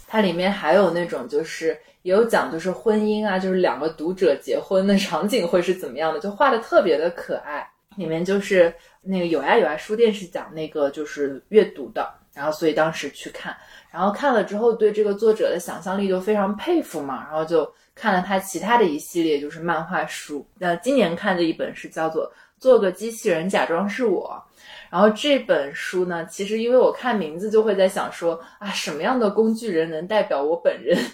[0.09, 7.65] 它里面还有那种就是也有讲就是婚姻啊，就是两个读者结婚的场景会是怎么样的，就画的特别的可爱。
[7.97, 13.57] 里面就是那个有呀有呀书店是讲那个就是阅读的，然后所以当时去看，
[13.91, 20.47] 然后看了之后对这个作者的想象力就非常佩服嘛，然后就看了他其他的一系列就是漫画书。
[20.59, 22.31] 那今年看的一本是叫做。
[22.61, 24.43] 做个机器人假装是我，
[24.89, 30.97] 然后这本书呢，其实因为我看名字就会在想说啊，什么样的工具人能代表我本人？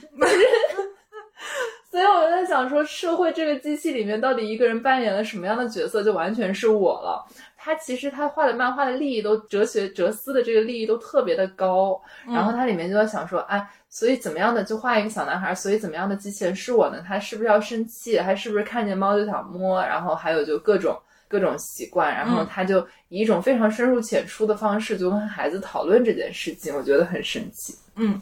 [1.91, 7.27] 所以我在想说，社会这个机器里面到底一个人扮演了什么样的角色，就完全是我了。
[7.63, 17.05] 他其实他画的漫画的利益都哲学哲思的这个利益都特别的高，然后他里面就在想说，哎，所以怎么样的就画一个小男孩，所以怎么样的机器人是我呢？
[17.07, 18.17] 他是不是要生气？
[18.17, 19.81] 他是不是看见猫就想摸？
[19.83, 20.99] 然后还有就各种。
[21.31, 27.73] 各种习惯，然后他就以一种非常深入浅出的方式，就跟孩子讨论这件事情，我觉得很神奇。
[27.95, 28.21] 嗯，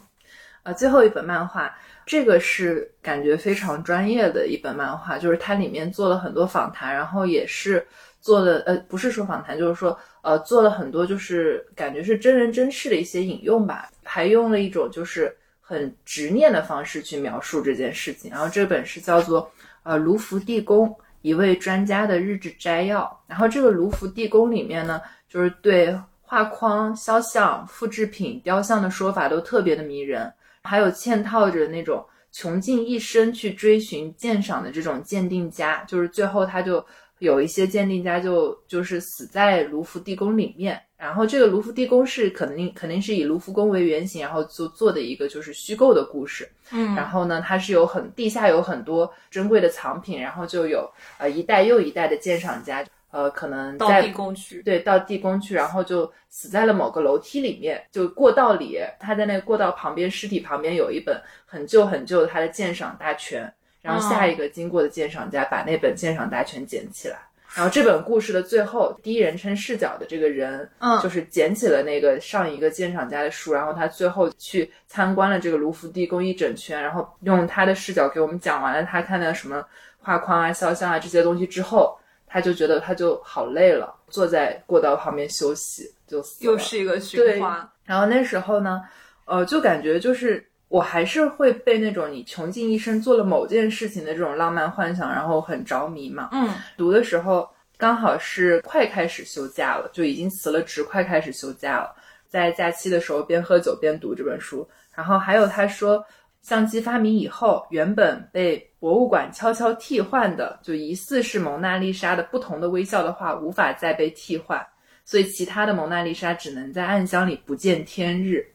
[0.62, 1.74] 啊，最后一本漫画，
[2.04, 7.82] 这个是感觉非常专业的一本漫画，就是它里面做了很多访谈，然后也是
[8.20, 18.30] 做了，呃，不是说访谈，就是说，呃，做了很多，就是感觉是真人真事的一些引用吧，还用了一种就是很执念的方式去描述这件事情。
[18.30, 19.50] 然后这本是叫做
[19.82, 20.94] 呃卢浮地宫。
[21.22, 36.82] 一位专家的日志摘要，然后这个卢浮地宫里面呢，就是对画框、肖像、复制品、雕像的说法都特别的迷人，还有嵌套着那种穷尽一生去追寻鉴赏的这种鉴定家，就是最后他就。
[37.18, 46.48] 有一些鉴定家就就是死在卢浮地宫里面，然后这个卢浮地宫是肯定肯定是以卢浮宫为原型，然后做做的一个就是虚构的故事。
[46.70, 63.52] 嗯，然后呢，它是有很地下有很多珍贵的藏品，然后就有呃一代又一代的鉴赏家，呃可能到地宫去，对，到地宫去，然后就死在了某个楼梯里面，就过道里，他在那个过道旁边尸体旁边有一本很旧很旧的他的鉴赏大全。
[63.80, 67.16] 然后下一个经过的鉴赏家把那本鉴赏大全捡起来，
[67.54, 79.64] 然后这本故事的最后，第一人称视角的这个人，嗯，就是捡起了那个上一个鉴赏家的书，然后他最后去参观了这个卢浮地宫一整圈，然后用他的视角给我们讲完了他看到什么
[80.00, 87.66] 画框啊、肖像啊这些东西之后，他就觉得他就好累了，坐在过道旁边休息，就又是一个循环。
[87.84, 88.82] 然后那时候呢，
[89.24, 90.44] 呃，就感觉就是。
[90.68, 96.28] 我还是会被那种你穷尽一生做了某件事情的这种浪漫幻想，然后很着迷嘛。
[96.32, 101.94] 嗯，读的时候刚好是快开始休假了，就已经辞了职，快开始休假了。
[102.28, 106.04] 在假期的时候边喝酒边读这本书，然后还有他说，
[106.42, 114.62] 相机发明以后，原本被博物馆悄悄替换的，就疑似是蒙娜丽莎的不同的微笑的画，无法再被替换，
[115.06, 118.46] 所以其他的蒙娜丽莎只能在暗箱里不见天日。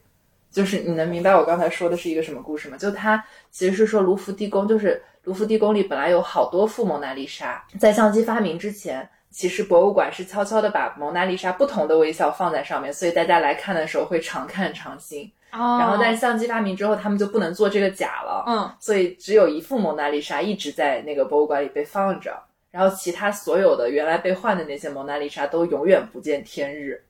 [0.54, 2.76] 就是你能明白我刚才说的是一个什么故事吗？
[2.78, 15.28] 就他其实是说卢浮地宫，就是卢浮地宫里本来有好多副蒙娜丽莎，在相机发明之前，其实博物馆是悄悄的把蒙娜丽莎不同的微笑放在上面，所以大家来看的时候会常看常新。
[15.50, 15.78] 哦。
[15.80, 18.44] 然后但是相机发明之后，他们就不能做这个假了。
[18.46, 18.72] 嗯。
[18.78, 22.40] 所以只有一副蒙娜丽莎一直在那个博物馆里被放着，
[22.70, 27.02] 然后其他所有的原来被换的那些蒙娜丽莎都永远不见天日。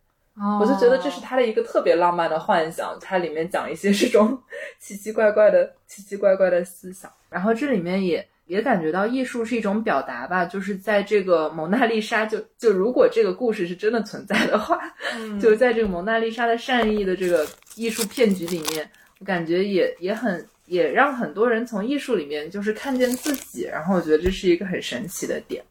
[0.60, 4.36] 我就觉得这是他的一个特别浪漫的幻想，它里面讲一些这种
[4.80, 14.76] 奇奇怪怪的、奇奇怪怪的思想，然后这里面也也感觉到艺术是一种表达吧，就是在这个蒙娜丽莎，就就如果这个故事是真的存在的话，
[15.40, 25.62] 就在这个蒙娜丽莎的善意的这个艺术骗局里面，我感觉也也很也让很多人从艺术里面就是看见自己，然后我觉得这是一个很神奇的点，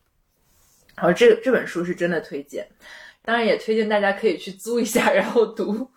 [0.96, 2.66] 然后这这本书是真的推荐。
[3.24, 5.88] 当然也推荐大家可以去租一下， 然后读。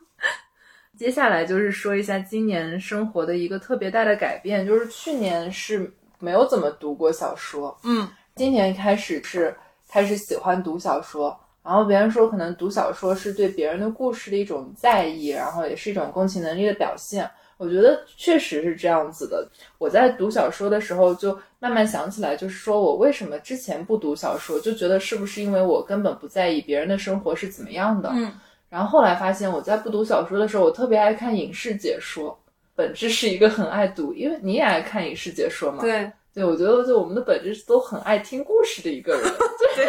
[0.96, 9.54] 接下来就是说一下今年生活的一个特别大的改变，就是去年是没有怎么读过小说，嗯，今年开始是
[9.88, 11.38] 开始喜欢读小说。
[11.62, 17.28] 然后别人说可能读小说是对别人的故事的一种在意，然后也是一种共情能力的表现。
[17.58, 19.48] 我觉得确实是这样子的。
[19.78, 28.10] 我在读小说的时候，就慢慢想起来，就是说我为什么之前不读小说，就觉得是不是因为我根本不在意别人的生活是怎么样的。
[28.12, 28.32] 嗯。
[28.68, 32.38] 然后后来发现，我在不读小说的时候，我特别爱看影视解说。
[32.74, 35.80] 本质是一个很爱读，因为你也爱看影视解说嘛。
[35.80, 36.12] 对。
[36.34, 39.22] 对，我觉得就我们的本质都很爱听故事的一个人。
[39.74, 39.86] 对。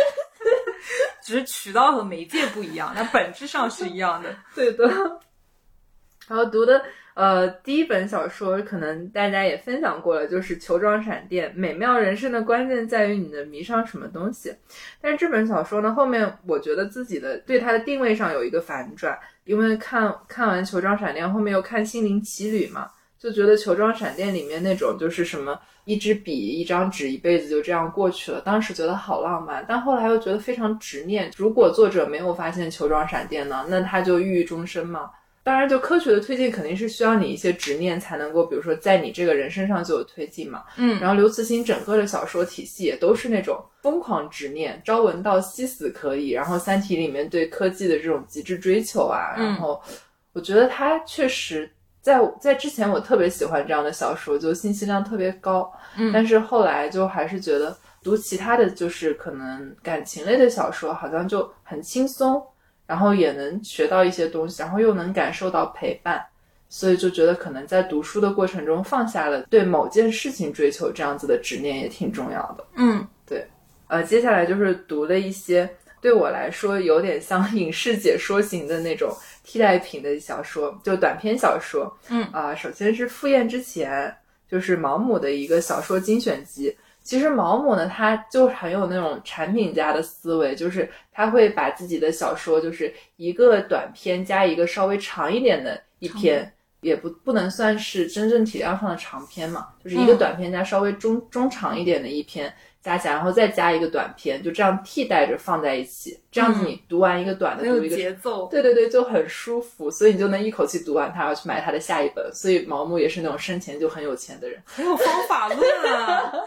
[1.21, 4.33] 只是渠道和媒介不一样，但本质上是一样的。
[4.55, 4.87] 对的。
[6.27, 6.81] 然后读的。
[7.17, 11.49] 呃，第一本小说可能大家也分享过了，就是《球状闪电》。
[11.55, 14.53] 美妙人生的关键在于你能迷上什么东西。
[15.01, 22.87] 但是这本小说呢，后面我觉得自己的对它的定位上有一个反转，因为看看完《球状闪电》，后面又看《心灵奇旅》嘛，
[23.17, 28.39] 就觉得《球状闪电》里面那种就是什么一支笔、一张纸，一辈子就这样过去了。
[28.41, 31.31] 当时觉得好浪漫，但后来又觉得非常执念。
[31.35, 35.09] 如果作者没有发现球状闪电呢，那他就郁郁终生嘛。
[35.47, 40.61] 当然，就科学的推进肯定是需要你一些执念才能够，比如说在你这个人身上就有推进嘛。
[40.75, 46.31] 嗯，然后刘慈欣整个的小说体系也都是那种疯狂执念，朝闻道夕死可以。
[46.31, 49.81] 然后《三体》里面对科技的这种极致追求啊，然后
[50.33, 51.71] 我觉得他确实
[52.01, 55.71] 在在之前我特别喜欢这样的小说，就信息量特别高。
[55.95, 57.73] 嗯，但是后来就还是觉得
[58.03, 62.43] 读其他的就是可能感情类的小说好像就很轻松。
[62.87, 66.25] 然后也能学到一些东西，然后又能感受到陪伴，
[66.69, 72.65] 所以就觉得可能在读书的过程中放下了对某件事情追求这样子的执念也挺重要的。
[72.75, 73.45] 嗯，对。
[73.87, 75.69] 呃，接下来就是读了一些
[76.01, 79.13] 对我来说有点像影视解说型的那种
[79.43, 81.95] 替代品的小说，就短篇小说。
[82.09, 83.91] 嗯啊，首先是《赴宴之前》，
[84.51, 86.75] 就是毛姆的一个小说精选集。
[87.07, 96.51] 其实毛姆呢，他就很有那种产品家的思维，就是他会把自己的小说，就是一个短篇加一个稍微长一点的一篇，
[96.81, 112.29] 也不不能算是真正体量上的长篇嘛，就是一个短篇加稍微中中长一点的一篇加起来，然后再加一个短篇，就这样替代着放在一起，这样子你读完一个短的，读一个节奏，对对对，就很舒服，所以你就能一口气读完它，然后去买他的下一本。
[112.33, 116.33] 所以毛姆也是那种生前就很有钱的人，很有方法论啊。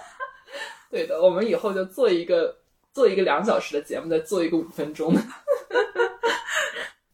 [0.91, 2.53] 对的，我们以后就做一个
[2.93, 5.21] 做一个两小时的节目，再做一个五分钟的。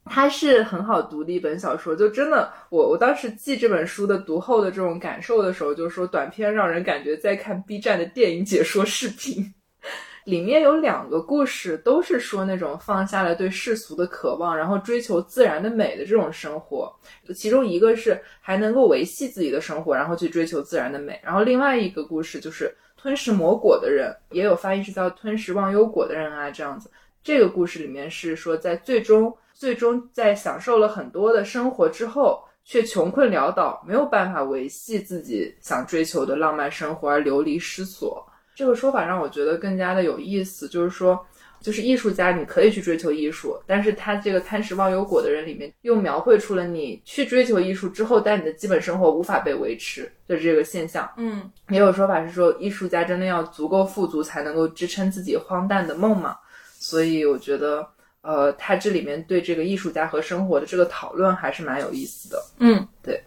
[0.08, 9.52] 它是很好读的一本小说，就真的，我我当时记这本书的读后的这种感受的时候，就是说短片让人感觉在看 B 站的电影解说视频。
[10.24, 16.90] 里面有两个故事，都是说那种放下了对世俗的渴望，然后追求自然的美的这种生活。
[17.34, 21.20] 其中一个是还能够维系自己的生活，然后去追求自然的美。
[21.22, 22.74] 然后另外一个故事就是。
[22.96, 26.90] 吞食魔果的人，也有翻译是叫吞食忘忧果的人啊，这样子。
[27.22, 38.26] 这个故事里面是说，在最终最终在享受了很多的生活之后，却穷困潦倒，没有办法维系自己想追求的浪漫生活而流离失所。
[38.54, 41.24] 这个说法让我觉得更加的有意思，就是说。
[41.60, 51.10] 就是艺术家，你可以去追求艺术，但是他这个贪食忘忧果的人里面，又描绘出了你去追求艺术之后，但你的基本生活无法被维持的这个现象。
[51.16, 56.36] 嗯，也有说法是说，艺术家真的要足够富足，才能够支撑自己荒诞的梦嘛。
[56.78, 57.86] 所以我觉得，
[58.20, 62.42] 呃，他这里面对这个艺术家和生活的这个讨论还是蛮有意思的。
[62.58, 63.20] 嗯，对。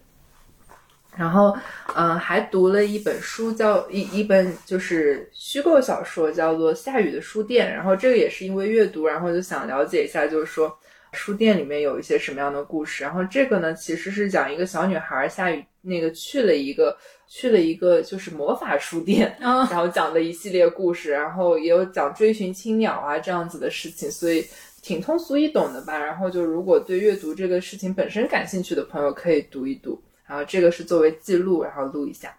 [1.19, 1.53] 然后，
[1.95, 7.67] 嗯，还读了一本书，叫一一本就是虚构小说，叫做《下雨的书店》。
[7.73, 10.73] 然后这个也是因为阅读，然后就想了解一下，就是说
[11.11, 13.03] 书店里面有一些什么样的故事。
[13.03, 16.97] 然后这个呢，其实是讲一个小女孩下雨那个去了一个
[17.27, 21.11] 去了一个就是魔法书店，然后讲的一系列故事。
[21.11, 24.45] 然后也有讲追寻青鸟啊这样子的事情，所以
[24.81, 25.99] 挺通俗易懂的吧。
[25.99, 30.01] 然后就如果对阅读这个事情本身感兴趣的朋友，可以读一读。
[30.29, 32.31] 然后这个是作为记录，然后录一下。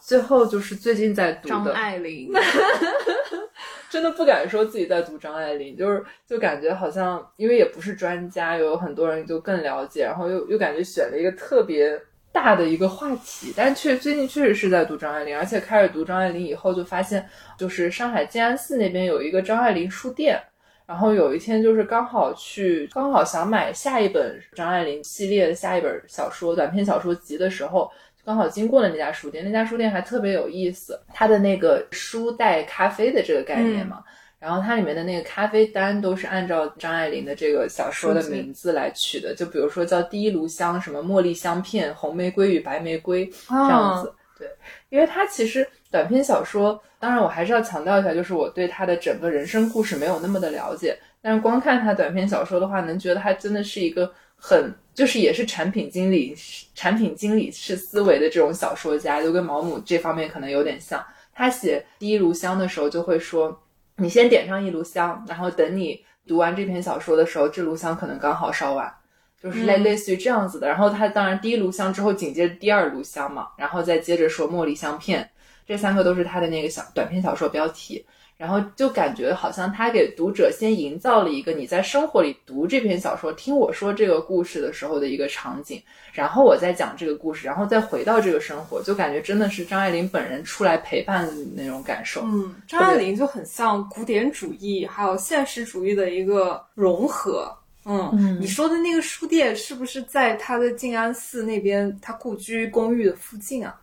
[0.00, 2.32] 最后就是最近在读的张爱玲
[3.90, 12.00] 真的不敢说自己在读张爱玲，就是就感觉好像因为也不是专家，有很多人就更了解，然后又又感觉选了一个特别
[12.32, 13.52] 大的一个话题。
[13.56, 17.28] 但确最近确实是在读张爱玲，而且开始读张爱玲以后，就发现
[17.58, 20.42] 就是上海静安寺那边有一个张爱玲书店。
[20.88, 27.92] 然后有一天就是刚好去，刚好想买下一本张爱玲系列的下一本小说短篇小说集的时候，
[28.24, 29.44] 刚好经过了那家书店。
[29.44, 34.02] 那家书店还特别有意思，它的那个书带咖啡的这个概念嘛，
[34.38, 44.10] 然后它里面的那个咖啡单都是按照张爱玲的这个小说的名字来取的，就比如说叫第一炉香，什么茉莉香片、红玫瑰与白玫瑰这样子。
[44.38, 44.48] 对，
[44.88, 46.80] 因为它其实短篇小说。
[47.00, 50.98] 当然，我还是要强调一下，就是我对他的整个人生故事没有那么的了解。
[51.22, 56.34] 但是光看他短篇小说的话，能觉得他真的是一个很，就是也是产品经理、
[56.74, 61.04] 产品经理式思维的这种小说家，就跟毛姆这方面可能有点像。
[61.32, 63.56] 他写第一炉香的时候，就会说
[63.94, 68.92] ：“你先点上一炉香，然后等你读完这篇小说的时候，这炉香可能刚好烧完，
[69.40, 75.30] 就是类类似于这样子的。”然后他当然第一炉香之后紧接着第二炉香嘛，然后再接着说茉莉香片。
[75.68, 78.02] 这三个都是他的那个小短篇小说标题，
[78.38, 92.22] 然后就感觉好像他给读者先营造了一个你在生活里读这篇小说、听我说这个故事的时候的一个场景，然后我再讲这个故事，然后再回到这个生活，就感觉真的是张爱玲本人出来陪伴的那种感受。
[92.22, 97.54] 嗯，张爱玲就很像古典主义还有现实主义的一个融合。
[97.84, 103.78] 嗯，你说的那个书店是不是在他的静安寺那边，他故居公寓的附近啊？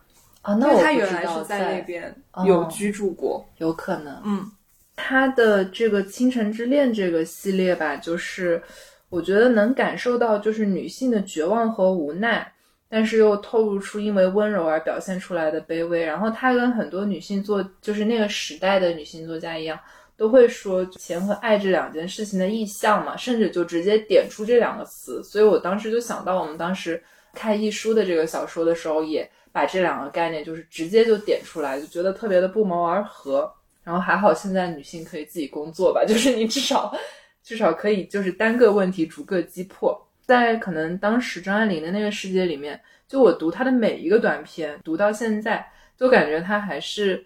[0.46, 2.14] 啊，那我他原来是在那边
[2.46, 4.22] 有居住过，有可能。
[4.24, 4.48] 嗯，
[4.94, 8.62] 他的这个《倾城之恋》这个系列吧，就是
[9.08, 12.52] 我觉得能感受到就是女性的绝望和无奈，
[12.88, 16.04] 但是又透露出因为温柔而表现出来的卑微。
[16.04, 19.76] 然后他跟很多女性作，就是那个时代的女性作家一样，
[20.16, 25.20] 都会说钱和爱这两件事情的意象嘛，甚至就直接点出这两个词。
[25.24, 27.02] 所以我当时就想到，我们当时
[27.34, 29.28] 看一书的这个小说的时候也。
[29.56, 33.50] 把这两个概念就是直接就点出来，就觉得特别的不谋而合。
[33.82, 36.94] 然后还好现在女性可以自己工作吧， 就是你至少
[37.42, 39.98] 至少可以就是单个问题逐个击破。
[40.20, 42.78] 在可能当时张爱玲的那个世界里面，
[43.08, 47.24] 就我读她的每一个短篇，读到现在，就感觉她还是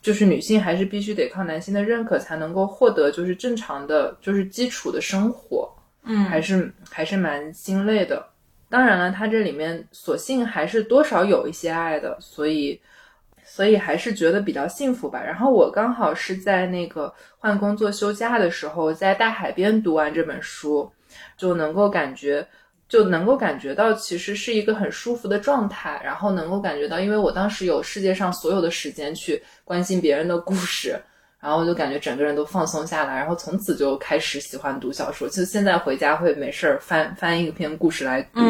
[0.00, 5.70] 就是女性还是必须得靠男性的认可才能够获得就是正常的就是基础的生活，
[6.04, 8.26] 嗯，还是还是蛮心累的。
[8.76, 12.78] 当然了，他这里面索性还是多少有一些爱的，所以，
[13.42, 15.18] 所以还是觉得比较幸福吧。
[15.24, 20.92] 然后我刚好是在那个换工作休假的时候，在大海边读完这本书，
[21.38, 22.46] 就能够感觉，
[22.86, 25.98] 就能够感觉到其实是一个很舒服的状态。
[26.04, 31.00] 然后能够感觉到，因为我当时有世界上所有的时间去关心别人的故事。
[31.40, 35.28] 然后我就感觉整个人都放松下来，然后从此就开始喜欢读小说。
[35.28, 38.40] 就现在回家会没事儿翻翻一篇故事来读。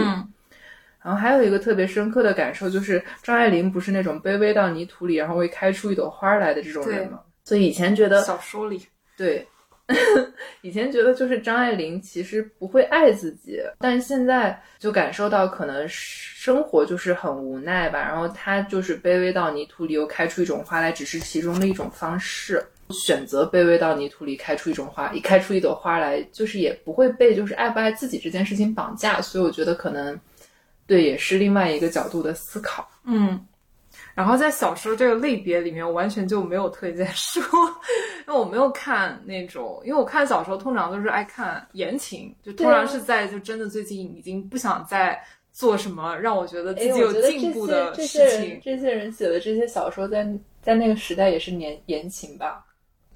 [1.02, 7.20] 然后还有一个特别深刻的感受就是，张爱玲不是那种卑微到泥土里，然后会开出一朵花来的这种人吗？
[7.44, 8.84] 所以以前觉得小说里
[9.16, 9.46] 对，
[10.62, 18.00] 以前觉得就是张爱玲其实不会爱自己，但是现在就感受到可能生活就是很无奈吧。
[18.00, 22.60] 然后她就是卑微到泥土里又开出一种花来，只是其中的一种方式。
[22.90, 30.18] 选择卑微到泥土里开出一种花，一开出一朵花来，就是也不会被就是爱不爱自己这件事情绑架，所以我觉得可能，
[30.86, 32.88] 对，也是另外一个角度的思考。
[33.04, 33.44] 嗯，
[34.14, 37.40] 然后在小说这个类别里面，我完全就没有推荐书，
[38.26, 45.20] 因为我没有看那种，因为我看小说通常都是爱看言情，就通常是在就真的最近已经不想再
[45.52, 48.60] 做什么让我觉得自己有进步的事情。
[48.62, 50.24] 这些人写的这些小说，在
[50.62, 52.62] 在那个时代也是言言情吧。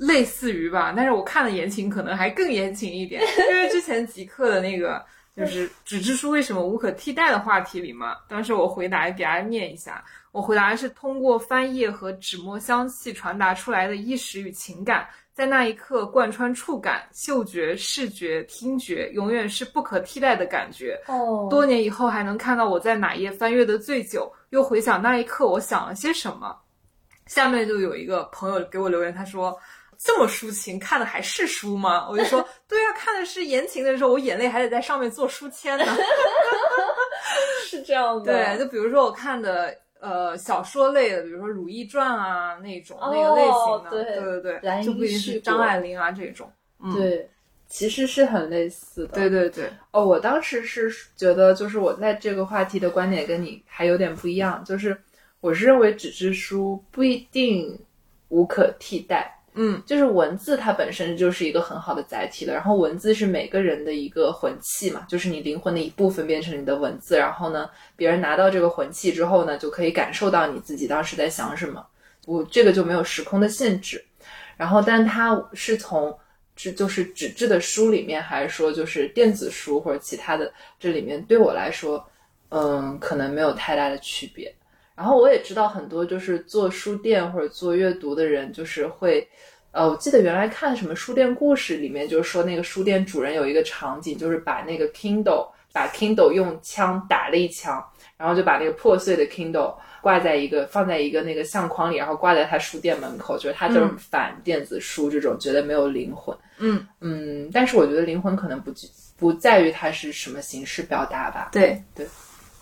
[0.01, 5.05] 类似于吧，但是我看的言情可能还更言情一点，因为之前极客的那个
[5.37, 20.99] 就是纸质书为什么无可替代的话题里嘛，当时我回答给大家念一下，我回答是通过翻页和纸墨香气传达出来的意识与情感，在那一刻贯穿触感、嗅觉、视觉、听觉，永远是不可替代的感觉。
[21.09, 26.57] 哦，多年以后还能看到我在哪页翻阅的最久，又回想那一刻我想了些什么。
[27.27, 29.55] 下面就有一个朋友给我留言，他说。
[30.03, 32.09] 这么抒情，看的还是书吗？
[32.11, 35.85] 我就说，对啊，看的是言情的时候，我眼泪还得在上面做书签呢。
[37.67, 38.33] 是这样的。
[38.33, 46.51] 对，就比如说我看的呃小说类的，比如说《如懿传》啊那种那个类型的，对对对，就不一定是张爱玲啊这种。
[46.97, 47.29] 对，
[47.69, 49.13] 其实是很类似的。
[49.13, 49.71] 对对对。
[49.91, 54.99] 哦，我当时是觉得，就是我在这个话题的观点跟你还有点不一样，就是
[55.41, 57.79] 我是认为纸质书不一定
[58.29, 59.37] 无可替代。
[59.55, 71.85] 嗯，就是文字它本身就是一个很好的载体了，然后文字是每个人的一个魂器嘛，就是你灵魂的一部分变成你的文字，然后呢，别人拿到这个魂器之后呢，就可以感受到你自己当时在想什么，
[72.27, 74.05] 我这个就没有时空的限制。
[74.57, 76.17] 然后，但它是从
[76.55, 82.07] 纸就是纸质的书里面，还是说就是电子书或者其他的这里面，对我来说，
[82.51, 84.55] 嗯，可能没有太大的区别。
[85.01, 89.27] 然后我也知道很多就是做书店或者做阅读的人，就是会，
[89.73, 97.83] 呃，我记得原来看什么书店故事里面，就是说那个书店主人有一个场景，就是把那个 Kindle 把 Kindle 用枪打了一枪，
[98.19, 106.37] 然后就把那个破碎的 Kindle 挂在一个放在一个那个相框里，然后挂在他书店门口，就是他就是反电子书这种，觉得没有灵魂。
[106.59, 108.71] 嗯嗯，但是我觉得灵魂可能不
[109.17, 111.49] 不在于它是什么形式表达吧。
[111.53, 112.07] 对对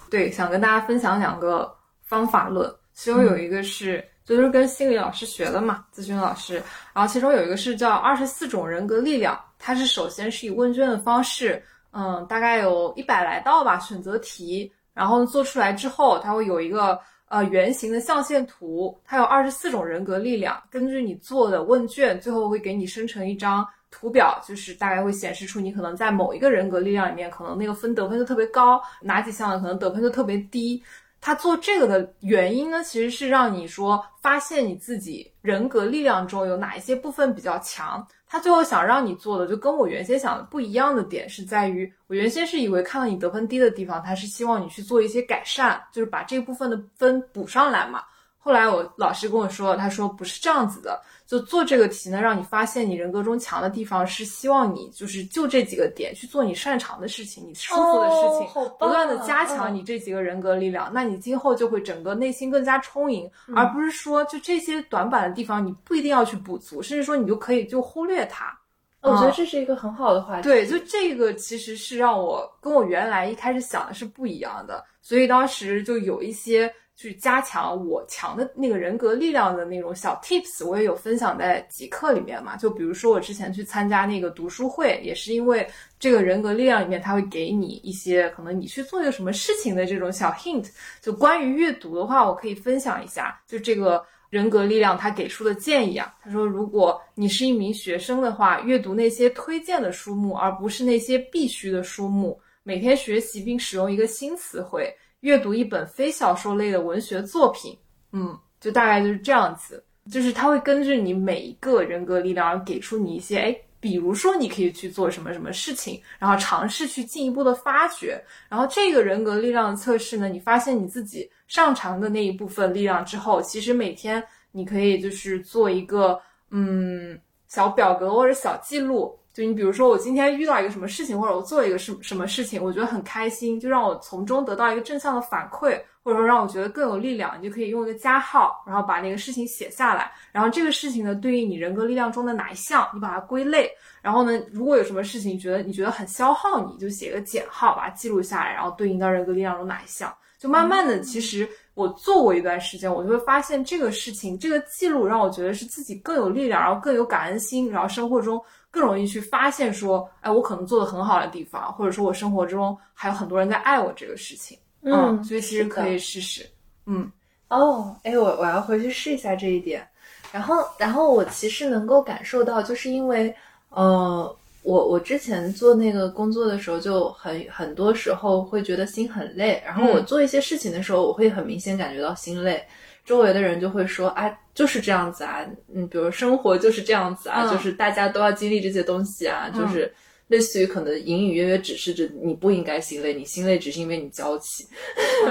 [0.09, 1.77] 对，想跟大家分享两个。
[2.09, 6.55] 方法论，其中有一个是，就是跟心理老师学的嘛，咨询老师。
[6.95, 16.99] 然后其中有一个是叫二十四种人格力量，它是首先是以问卷的方式，嗯，大概有一百来道吧，选择题，然后做出来之后，它会有一个
[17.29, 30.83] 呃圆形的象限图，它有二十四种人格力量，根据你做的问卷，最后会给你生成一张图表，就是大概会显示出你可能在某一个人格力量里面，可能那个分得分就特别高，哪几项的可能得分就特别低。
[31.21, 38.07] 他做这个的原因呢，其实是让你说发现你自己人格力量中有哪一些部分比较强。
[38.31, 48.03] 他最后想让你做的，就跟我原先想的不一样的点是在于，我原先是以为看到你得分低的地方，他是希望你去做一些改善，就是把这部分的分补上来嘛。
[48.37, 51.03] 后来我老师跟我说，他说不是这样子的。
[51.29, 68.59] 就做这个题呢，让你发现你人格中强的地方，是希望你就是就这几个点去做你擅长的事情，你舒服的事情，不断的加强你这几个人格力量，那你今后就会整个内心更加充盈，而不是说就这些短板的地方你不一定要去补足，甚至说你就可以就忽略它。
[69.03, 70.43] 我觉得这是一个很好的话题。
[70.43, 76.73] 对，就这个其实是让我跟我原来一开始想的是不一样的，所以当时就有一些。
[76.99, 82.57] 去加强我强的那个人格力量的那种小 tips，我也有分享在极客里面嘛。
[82.57, 85.65] 就比如说我之前去参加那个读书会，也是因为
[86.01, 90.69] 这个人格力量里面，他会给你一些可能你去做一个什么事情的这种小 hint。
[91.01, 96.13] 就关于阅读的话，我可以分享一下，就这个人格力量他给出的建议啊。
[96.21, 102.41] 他说，如果你是一名学生的话，阅读那些推荐的书目，而不是那些必须的书目。
[102.65, 104.93] 每天学习并使用一个新词汇。
[105.21, 107.77] 阅读一本非小说类的文学作品，
[108.13, 129.18] 嗯，就大概就是这样子，就是他会根据你每一个人格力量，给出你一些，哎，比如说你可以去做什么什么事情，然后尝试去进一步的发掘，然后这个人格力量的测试呢，你发现你自己擅长的那一部分力量之后，其实每天你可以就是做一个，嗯，小表格或者小记录。
[129.39, 140.11] 就你比如说，我今天遇到一个什么事情，或者我做一个什么什么事情，我觉得很开心，就让我从中得到一个正向的反馈，或者说让我觉得更有力量，你就可以用一个加号，然后把那个事情写下来。
[140.33, 143.71] 然后这个事情呢，对应你人格力量中的哪一项，你把它归类。
[144.03, 150.13] 然后呢，如果有什么事情觉得你觉得很消耗，你就写个减号，把它记录下来，然后对应到人格力量中哪一项。
[150.37, 158.43] 就慢慢的，其实我做过一段时间，我就会发现这个事情，这个记录让我觉得是自己更有力量，然后更有感恩心，然后生活中。
[158.79, 166.49] 更容易去发现说，哎，我可能做的很好的地方，或者说我生活中还有很多人在爱我这个事情，嗯，所以其实可以试试，
[166.87, 167.11] 嗯，
[167.49, 169.85] 哦，哎，我我要回去试一下这一点，
[170.31, 173.35] 然后，然后我其实能够感受到，就是因为，
[173.71, 182.65] 呃，我我之前做那个工作的时候，就很很多时候会觉得心很累，然后我做一些事情的时候，我会很明显感觉到心累。
[183.09, 185.43] 周围的人就会说啊，就是这样子啊，
[185.75, 189.91] 嗯，比如生活就是这样子啊，就是大家都要经历这些东西啊，就是
[190.27, 194.67] 类似于可能隐隐约约指示着你不应该心累，你心累只是因为你娇气。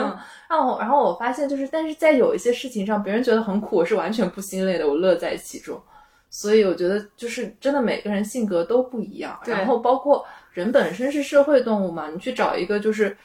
[0.49, 5.79] 然后，然后我发现就是，但是在有一些事情上，别人觉得很苦，我是完全不心累的，我乐在其中。
[6.31, 13.15] 所以我觉得就是真的每个人性格都不一样，然后包括人本身是社会动物嘛，你去找一个就是。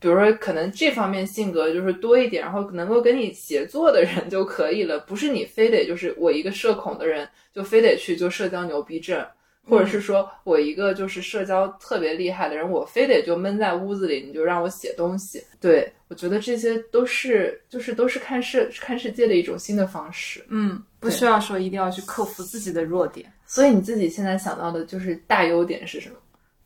[0.00, 9.22] 比如说，可能这方面性格就是多一点，然后能够跟你协作的人就可以了，不是你非得就是我一个社恐的人就非得去就社交牛逼症，
[9.68, 15.44] 或者是说我一个就是社交特别厉害的人，我非得就闷在屋子里，你就让我写东西。
[15.60, 20.42] 对我觉得这些都是就是都是看世看世界的一种新的方式。
[20.48, 23.30] 嗯，不需要说一定要去克服自己的弱点。
[23.44, 26.16] 所以你自己现在想到的就是大优点是什么？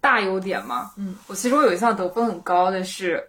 [0.04, 0.90] 大优点吗？
[0.98, 3.26] 嗯，我其实我有一项得分很高的是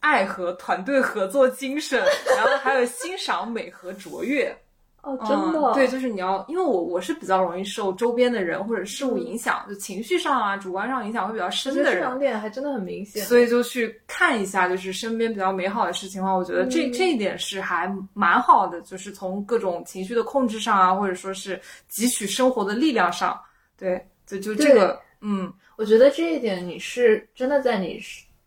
[0.00, 1.98] 爱和团队合作精神，
[2.36, 4.54] 然后还有欣赏美和卓越。
[5.00, 11.94] 哦，真的，对，就是你要，因为我我是比较容易受周边的人或者事物影响，就情绪上啊、主观上影响会比较深的人。
[11.94, 13.24] 这两点还真的很明显。
[13.24, 21.58] 所以就去看一下，就是身边比较美好的事情的话，我觉得这这一点是还蛮好的，就是从各种情绪的控制上啊，或者说是
[21.90, 23.40] 汲取生活的力量上，
[23.78, 25.50] 对，就就这个，嗯。
[25.78, 28.00] 我觉得这一点你是真的在你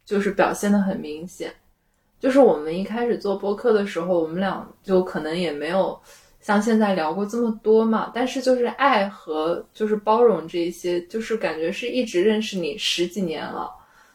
[0.04, 1.50] 就是表现的很明显，
[2.20, 5.98] 就是我们一开始做播客的时候，我们俩就可能也没有
[6.42, 13.72] 像现在聊过这么多嘛，但是就是爱和就是包容这一些，就是感觉是一直认识你十几年了，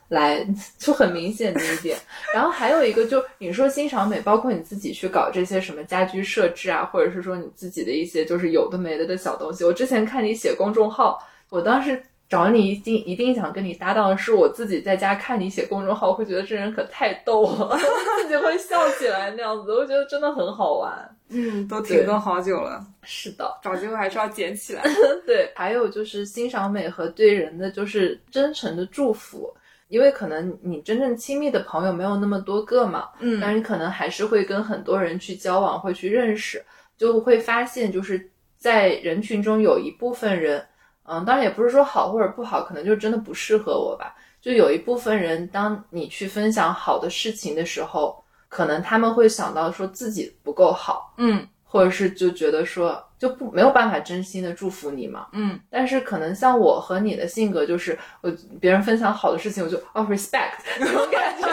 [0.08, 0.46] 来
[0.78, 1.96] 就很明显的一点。
[2.34, 9.64] 然后还有一个，就你说欣赏美，包括你自己去搞这些什么家居设置啊，或者是说你自己的一些就是有的没的的小东西。
[9.64, 11.98] 我之前看你写公众号，我当时。
[12.28, 17.78] 找你一定一定想跟你搭档的是我自己在家看你写公众号，会觉得这人可太逗了，
[18.22, 21.16] 自己会笑起来那样子，我觉得真的很好玩。
[21.28, 22.84] 嗯，都停更好久了。
[23.02, 24.82] 是的，找机会还是要捡起来。
[25.26, 29.52] 对，还有就是欣赏美和对人的就是真诚的祝福，
[29.88, 36.64] 因为可能你真正亲密的朋友没有那么多个嘛，嗯，但是可能还是会跟很多人去交往，会去认识，
[36.96, 40.64] 就会发现就是在人群中有一部分人，
[41.08, 44.14] 嗯，当然也不是说好或者不好，可能就真的不适合我吧。
[44.40, 55.26] 就有一部分人，当你去分享好的事情的时候，可能他们会想到说自己不够好，嗯或者是就觉得说就不没有办法真心的祝福你嘛。
[55.32, 61.46] 嗯但是可能像我和你的性格，就是我别人分享好的事情，我就哦 respect 那种感觉，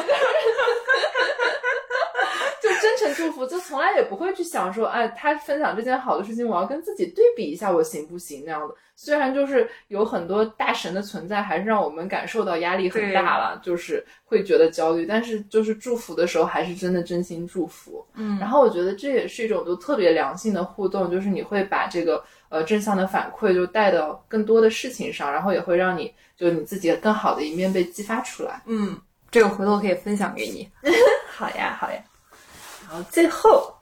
[3.14, 8.76] 祝福，就从来也不会去想说，哎，他分享这件好的事情，我要跟自己对比一下，我行不行那样的。
[8.96, 18.06] 虽然就是有很多大神的存在，还是让我们感受到压力很大了，就是会觉得焦虑，但是就是祝福的时候，还是真的真心祝福。
[18.14, 28.62] 嗯，然后我觉得这也是一种就特别良性的互动，就是你会把这个呃正向的反馈就带到更多的事情上，然后也会让你就你自己更好的一面被激发出来。
[28.68, 28.96] 嗯，
[29.32, 30.70] 这个回头可以分享给你。
[31.28, 32.00] 好呀，好呀。
[32.94, 33.74] 然后最后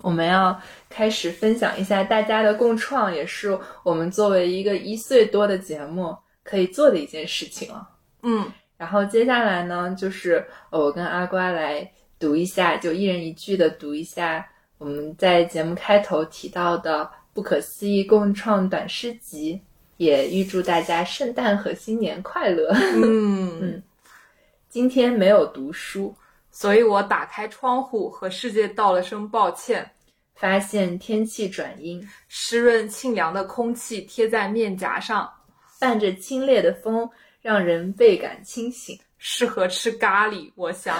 [0.00, 7.88] 我们要开始分享一下大家的共创，也是我们作为一个一岁多的节目可以做的一件事情了。
[8.24, 8.44] 嗯
[8.76, 11.88] 然后接下来呢，就是呃我跟阿瓜来
[12.18, 14.44] 读一下，就一人一句的读一下
[14.78, 19.60] 我们在节目开头提到的不可思议共创短诗集，
[19.96, 22.74] 也预祝大家圣诞和新年快乐。
[22.96, 23.80] 嗯，
[24.68, 26.12] 今天没有读书，
[26.50, 29.90] 所以我打开窗户和世界道了声抱歉。
[30.34, 35.30] 发现天气转阴，湿润沁凉的空气贴在面颊上，
[35.78, 37.06] 伴着清冽的风，
[37.42, 38.98] 让人倍感清醒。
[39.18, 40.50] 适合吃咖喱。
[40.54, 40.96] 我想，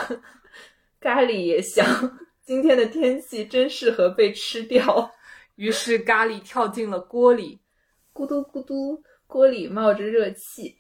[1.01, 1.87] 咖喱也香，
[2.45, 5.11] 今天的天气真适合被吃掉。
[5.57, 7.59] 于是咖喱跳进了锅里。
[8.13, 10.77] 咕嘟咕嘟，锅里冒着热气。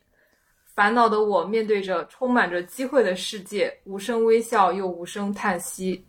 [0.80, 6.02] 烦恼的我面对着充满着机会的世界，无声微笑又无声叹息。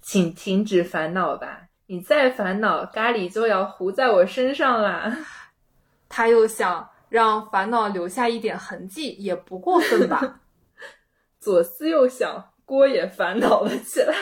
[0.00, 5.14] 请停止烦恼吧，你再烦恼，咖喱就要糊在我身上啦。
[6.08, 10.40] 他又想让烦恼留下一点痕迹，也不过分吧。
[11.38, 14.14] 左思右想，锅也烦恼了起来。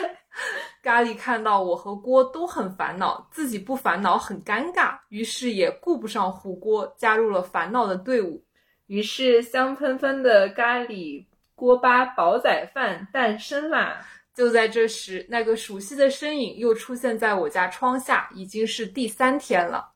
[0.83, 8.43] 咖喱看到我和锅都很烦恼，自己不烦恼很尴尬，于是也顾不上糊锅，加入了烦恼的队伍。
[8.87, 11.25] 于是，香喷喷的咖喱
[11.55, 13.97] 锅巴煲仔饭诞生啦！
[14.33, 19.89] 就在这时，那个熟悉的身影又出现在我家窗下，已经是第三天了。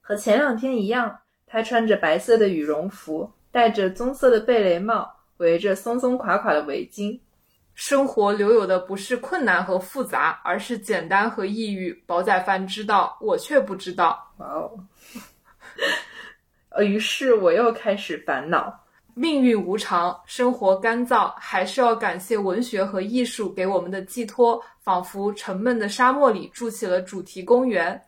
[0.00, 7.18] 和前两天一样，他穿着白色的羽绒服，戴着棕色的贝雷帽，围着松松垮垮的围巾。
[7.74, 11.92] 生活留有的不是困难和复杂，而是简单和抑郁。
[12.06, 14.32] 煲仔饭知道，我却不知道。
[14.36, 14.78] 哇哦！
[16.74, 18.78] 呃，于是我又开始烦恼。
[19.14, 24.62] 命运无常，生活干燥，还是要感谢文学和艺术给我们的寄托。
[24.80, 28.02] 仿佛沉闷的沙漠里筑起了主题公园。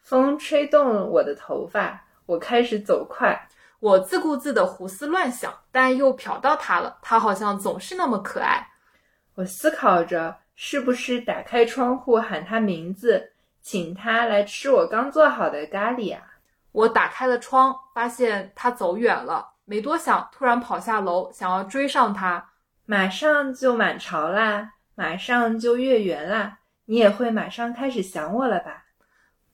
[0.00, 3.36] 风吹动我的头发，我开始走快。
[3.80, 6.96] 我自顾自的胡思乱想，但又瞟到他了。
[7.02, 8.64] 他好像总是那么可爱。
[9.34, 16.22] 我思考着，是不是打开窗户喊他名字，请他来吃我刚做好的咖喱啊？
[16.74, 19.48] 我打开了窗，发现他走远了。
[19.64, 22.44] 没多想，突然跑下楼，想要追上他。
[22.84, 28.84] 马上就满潮啦，马上就月圆啦，你也会马上开始想我了吧？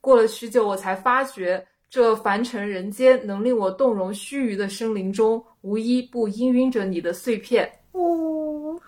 [0.01, 7.71] 过了许久，我才发觉，这凡尘人间能令我动容须臾的生灵中，无一不氤氲着你的碎片。
[7.91, 8.81] 哦，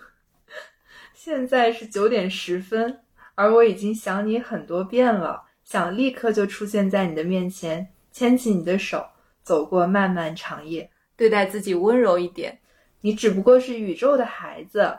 [1.14, 2.98] 现在是九点十分，
[3.36, 9.04] 而我已经想你很多遍了，想立刻就出现在你的面前，牵起你的手，
[9.42, 10.88] 走过漫漫长夜。
[11.16, 12.56] 对待自己温柔一点，
[13.00, 14.96] 你只不过是宇宙的孩子，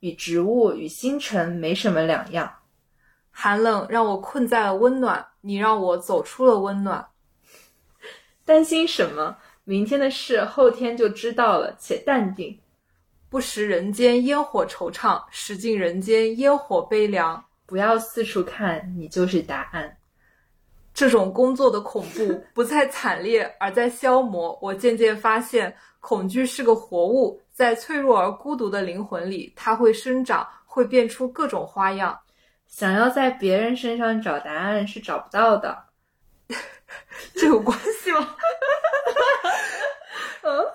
[0.00, 2.52] 与植物与星辰没什么两样。
[3.30, 7.08] 寒冷让我困在了温暖，你让我走出了温暖。
[8.44, 9.38] 担心什么？
[9.64, 12.60] 明天的事后天就知道了，且淡定。
[13.30, 17.42] 不食人间烟火惆怅，食尽人间烟火悲凉。
[17.64, 19.98] 不要四处看，你就是答案。
[20.98, 24.58] 这种工作的恐怖 不再惨烈，而在消磨。
[24.60, 32.18] 我渐渐发现，恐惧是个活物，在脆弱而孤独的灵魂里，它会生长，会变出各种花样。
[32.66, 35.84] 想要在别人身上找答案是找不到的。
[37.36, 38.34] 这有关系吗？
[40.42, 40.66] 嗯，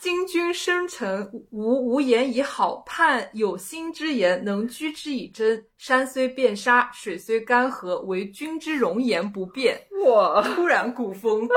[0.00, 5.66] 今君生辰，吾无言以好；盼有心之言，能居之以真。
[5.76, 9.76] 山虽变沙，水虽干涸，唯君之容颜不变。
[10.06, 10.40] 哇！
[10.40, 11.48] 突然古风，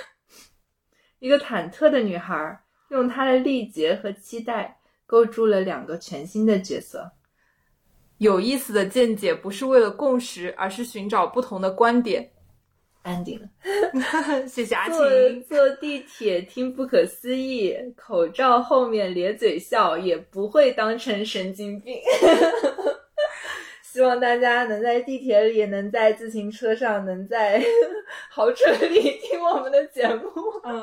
[1.18, 7.10] 一个忐忑的女孩用她的力竭和期待构筑了两个全新的角色。
[8.18, 12.30] 有意思的见解不是为了共识，而是寻找不同的观点。
[13.04, 13.40] Ending，
[14.48, 14.96] 谢谢阿晴。
[15.42, 22.00] 坐坐地铁听不可思议，口罩后面咧嘴笑也不会当成神经病。
[23.82, 27.60] 希望大家能在地铁里，能在自行车上，能在
[28.30, 30.30] 豪车里听我们的节目。
[30.62, 30.82] 嗯，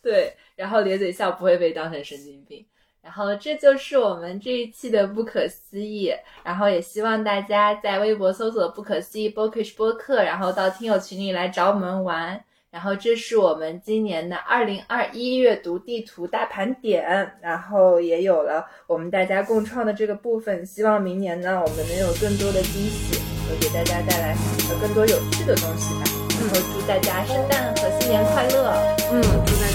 [0.00, 2.64] 对，然后咧嘴笑不会被当成神经病。
[3.04, 6.10] 然后这就是我们这一期的不可思议，
[6.42, 12.42] 然后也希望大家在微博搜索“不可思议 bookish 播客”，然后到听友群里来找我们玩。
[12.70, 20.64] 然后这是我们今年的二零二一阅读地图大盘点，然后也有了我们大家共创的这个部分。
[20.66, 24.34] 希望明年呢，我们能有更多的惊喜，和给大家带来
[24.70, 26.04] 呃更多有趣的东西吧。
[26.40, 28.72] 然后祝大家圣诞和新年快乐，
[29.12, 29.73] 嗯，祝大家。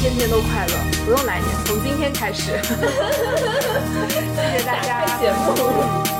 [0.00, 0.72] 天天都快乐，
[1.04, 2.52] 不用来年，从今天开始。
[4.34, 6.19] 谢谢大家，节目。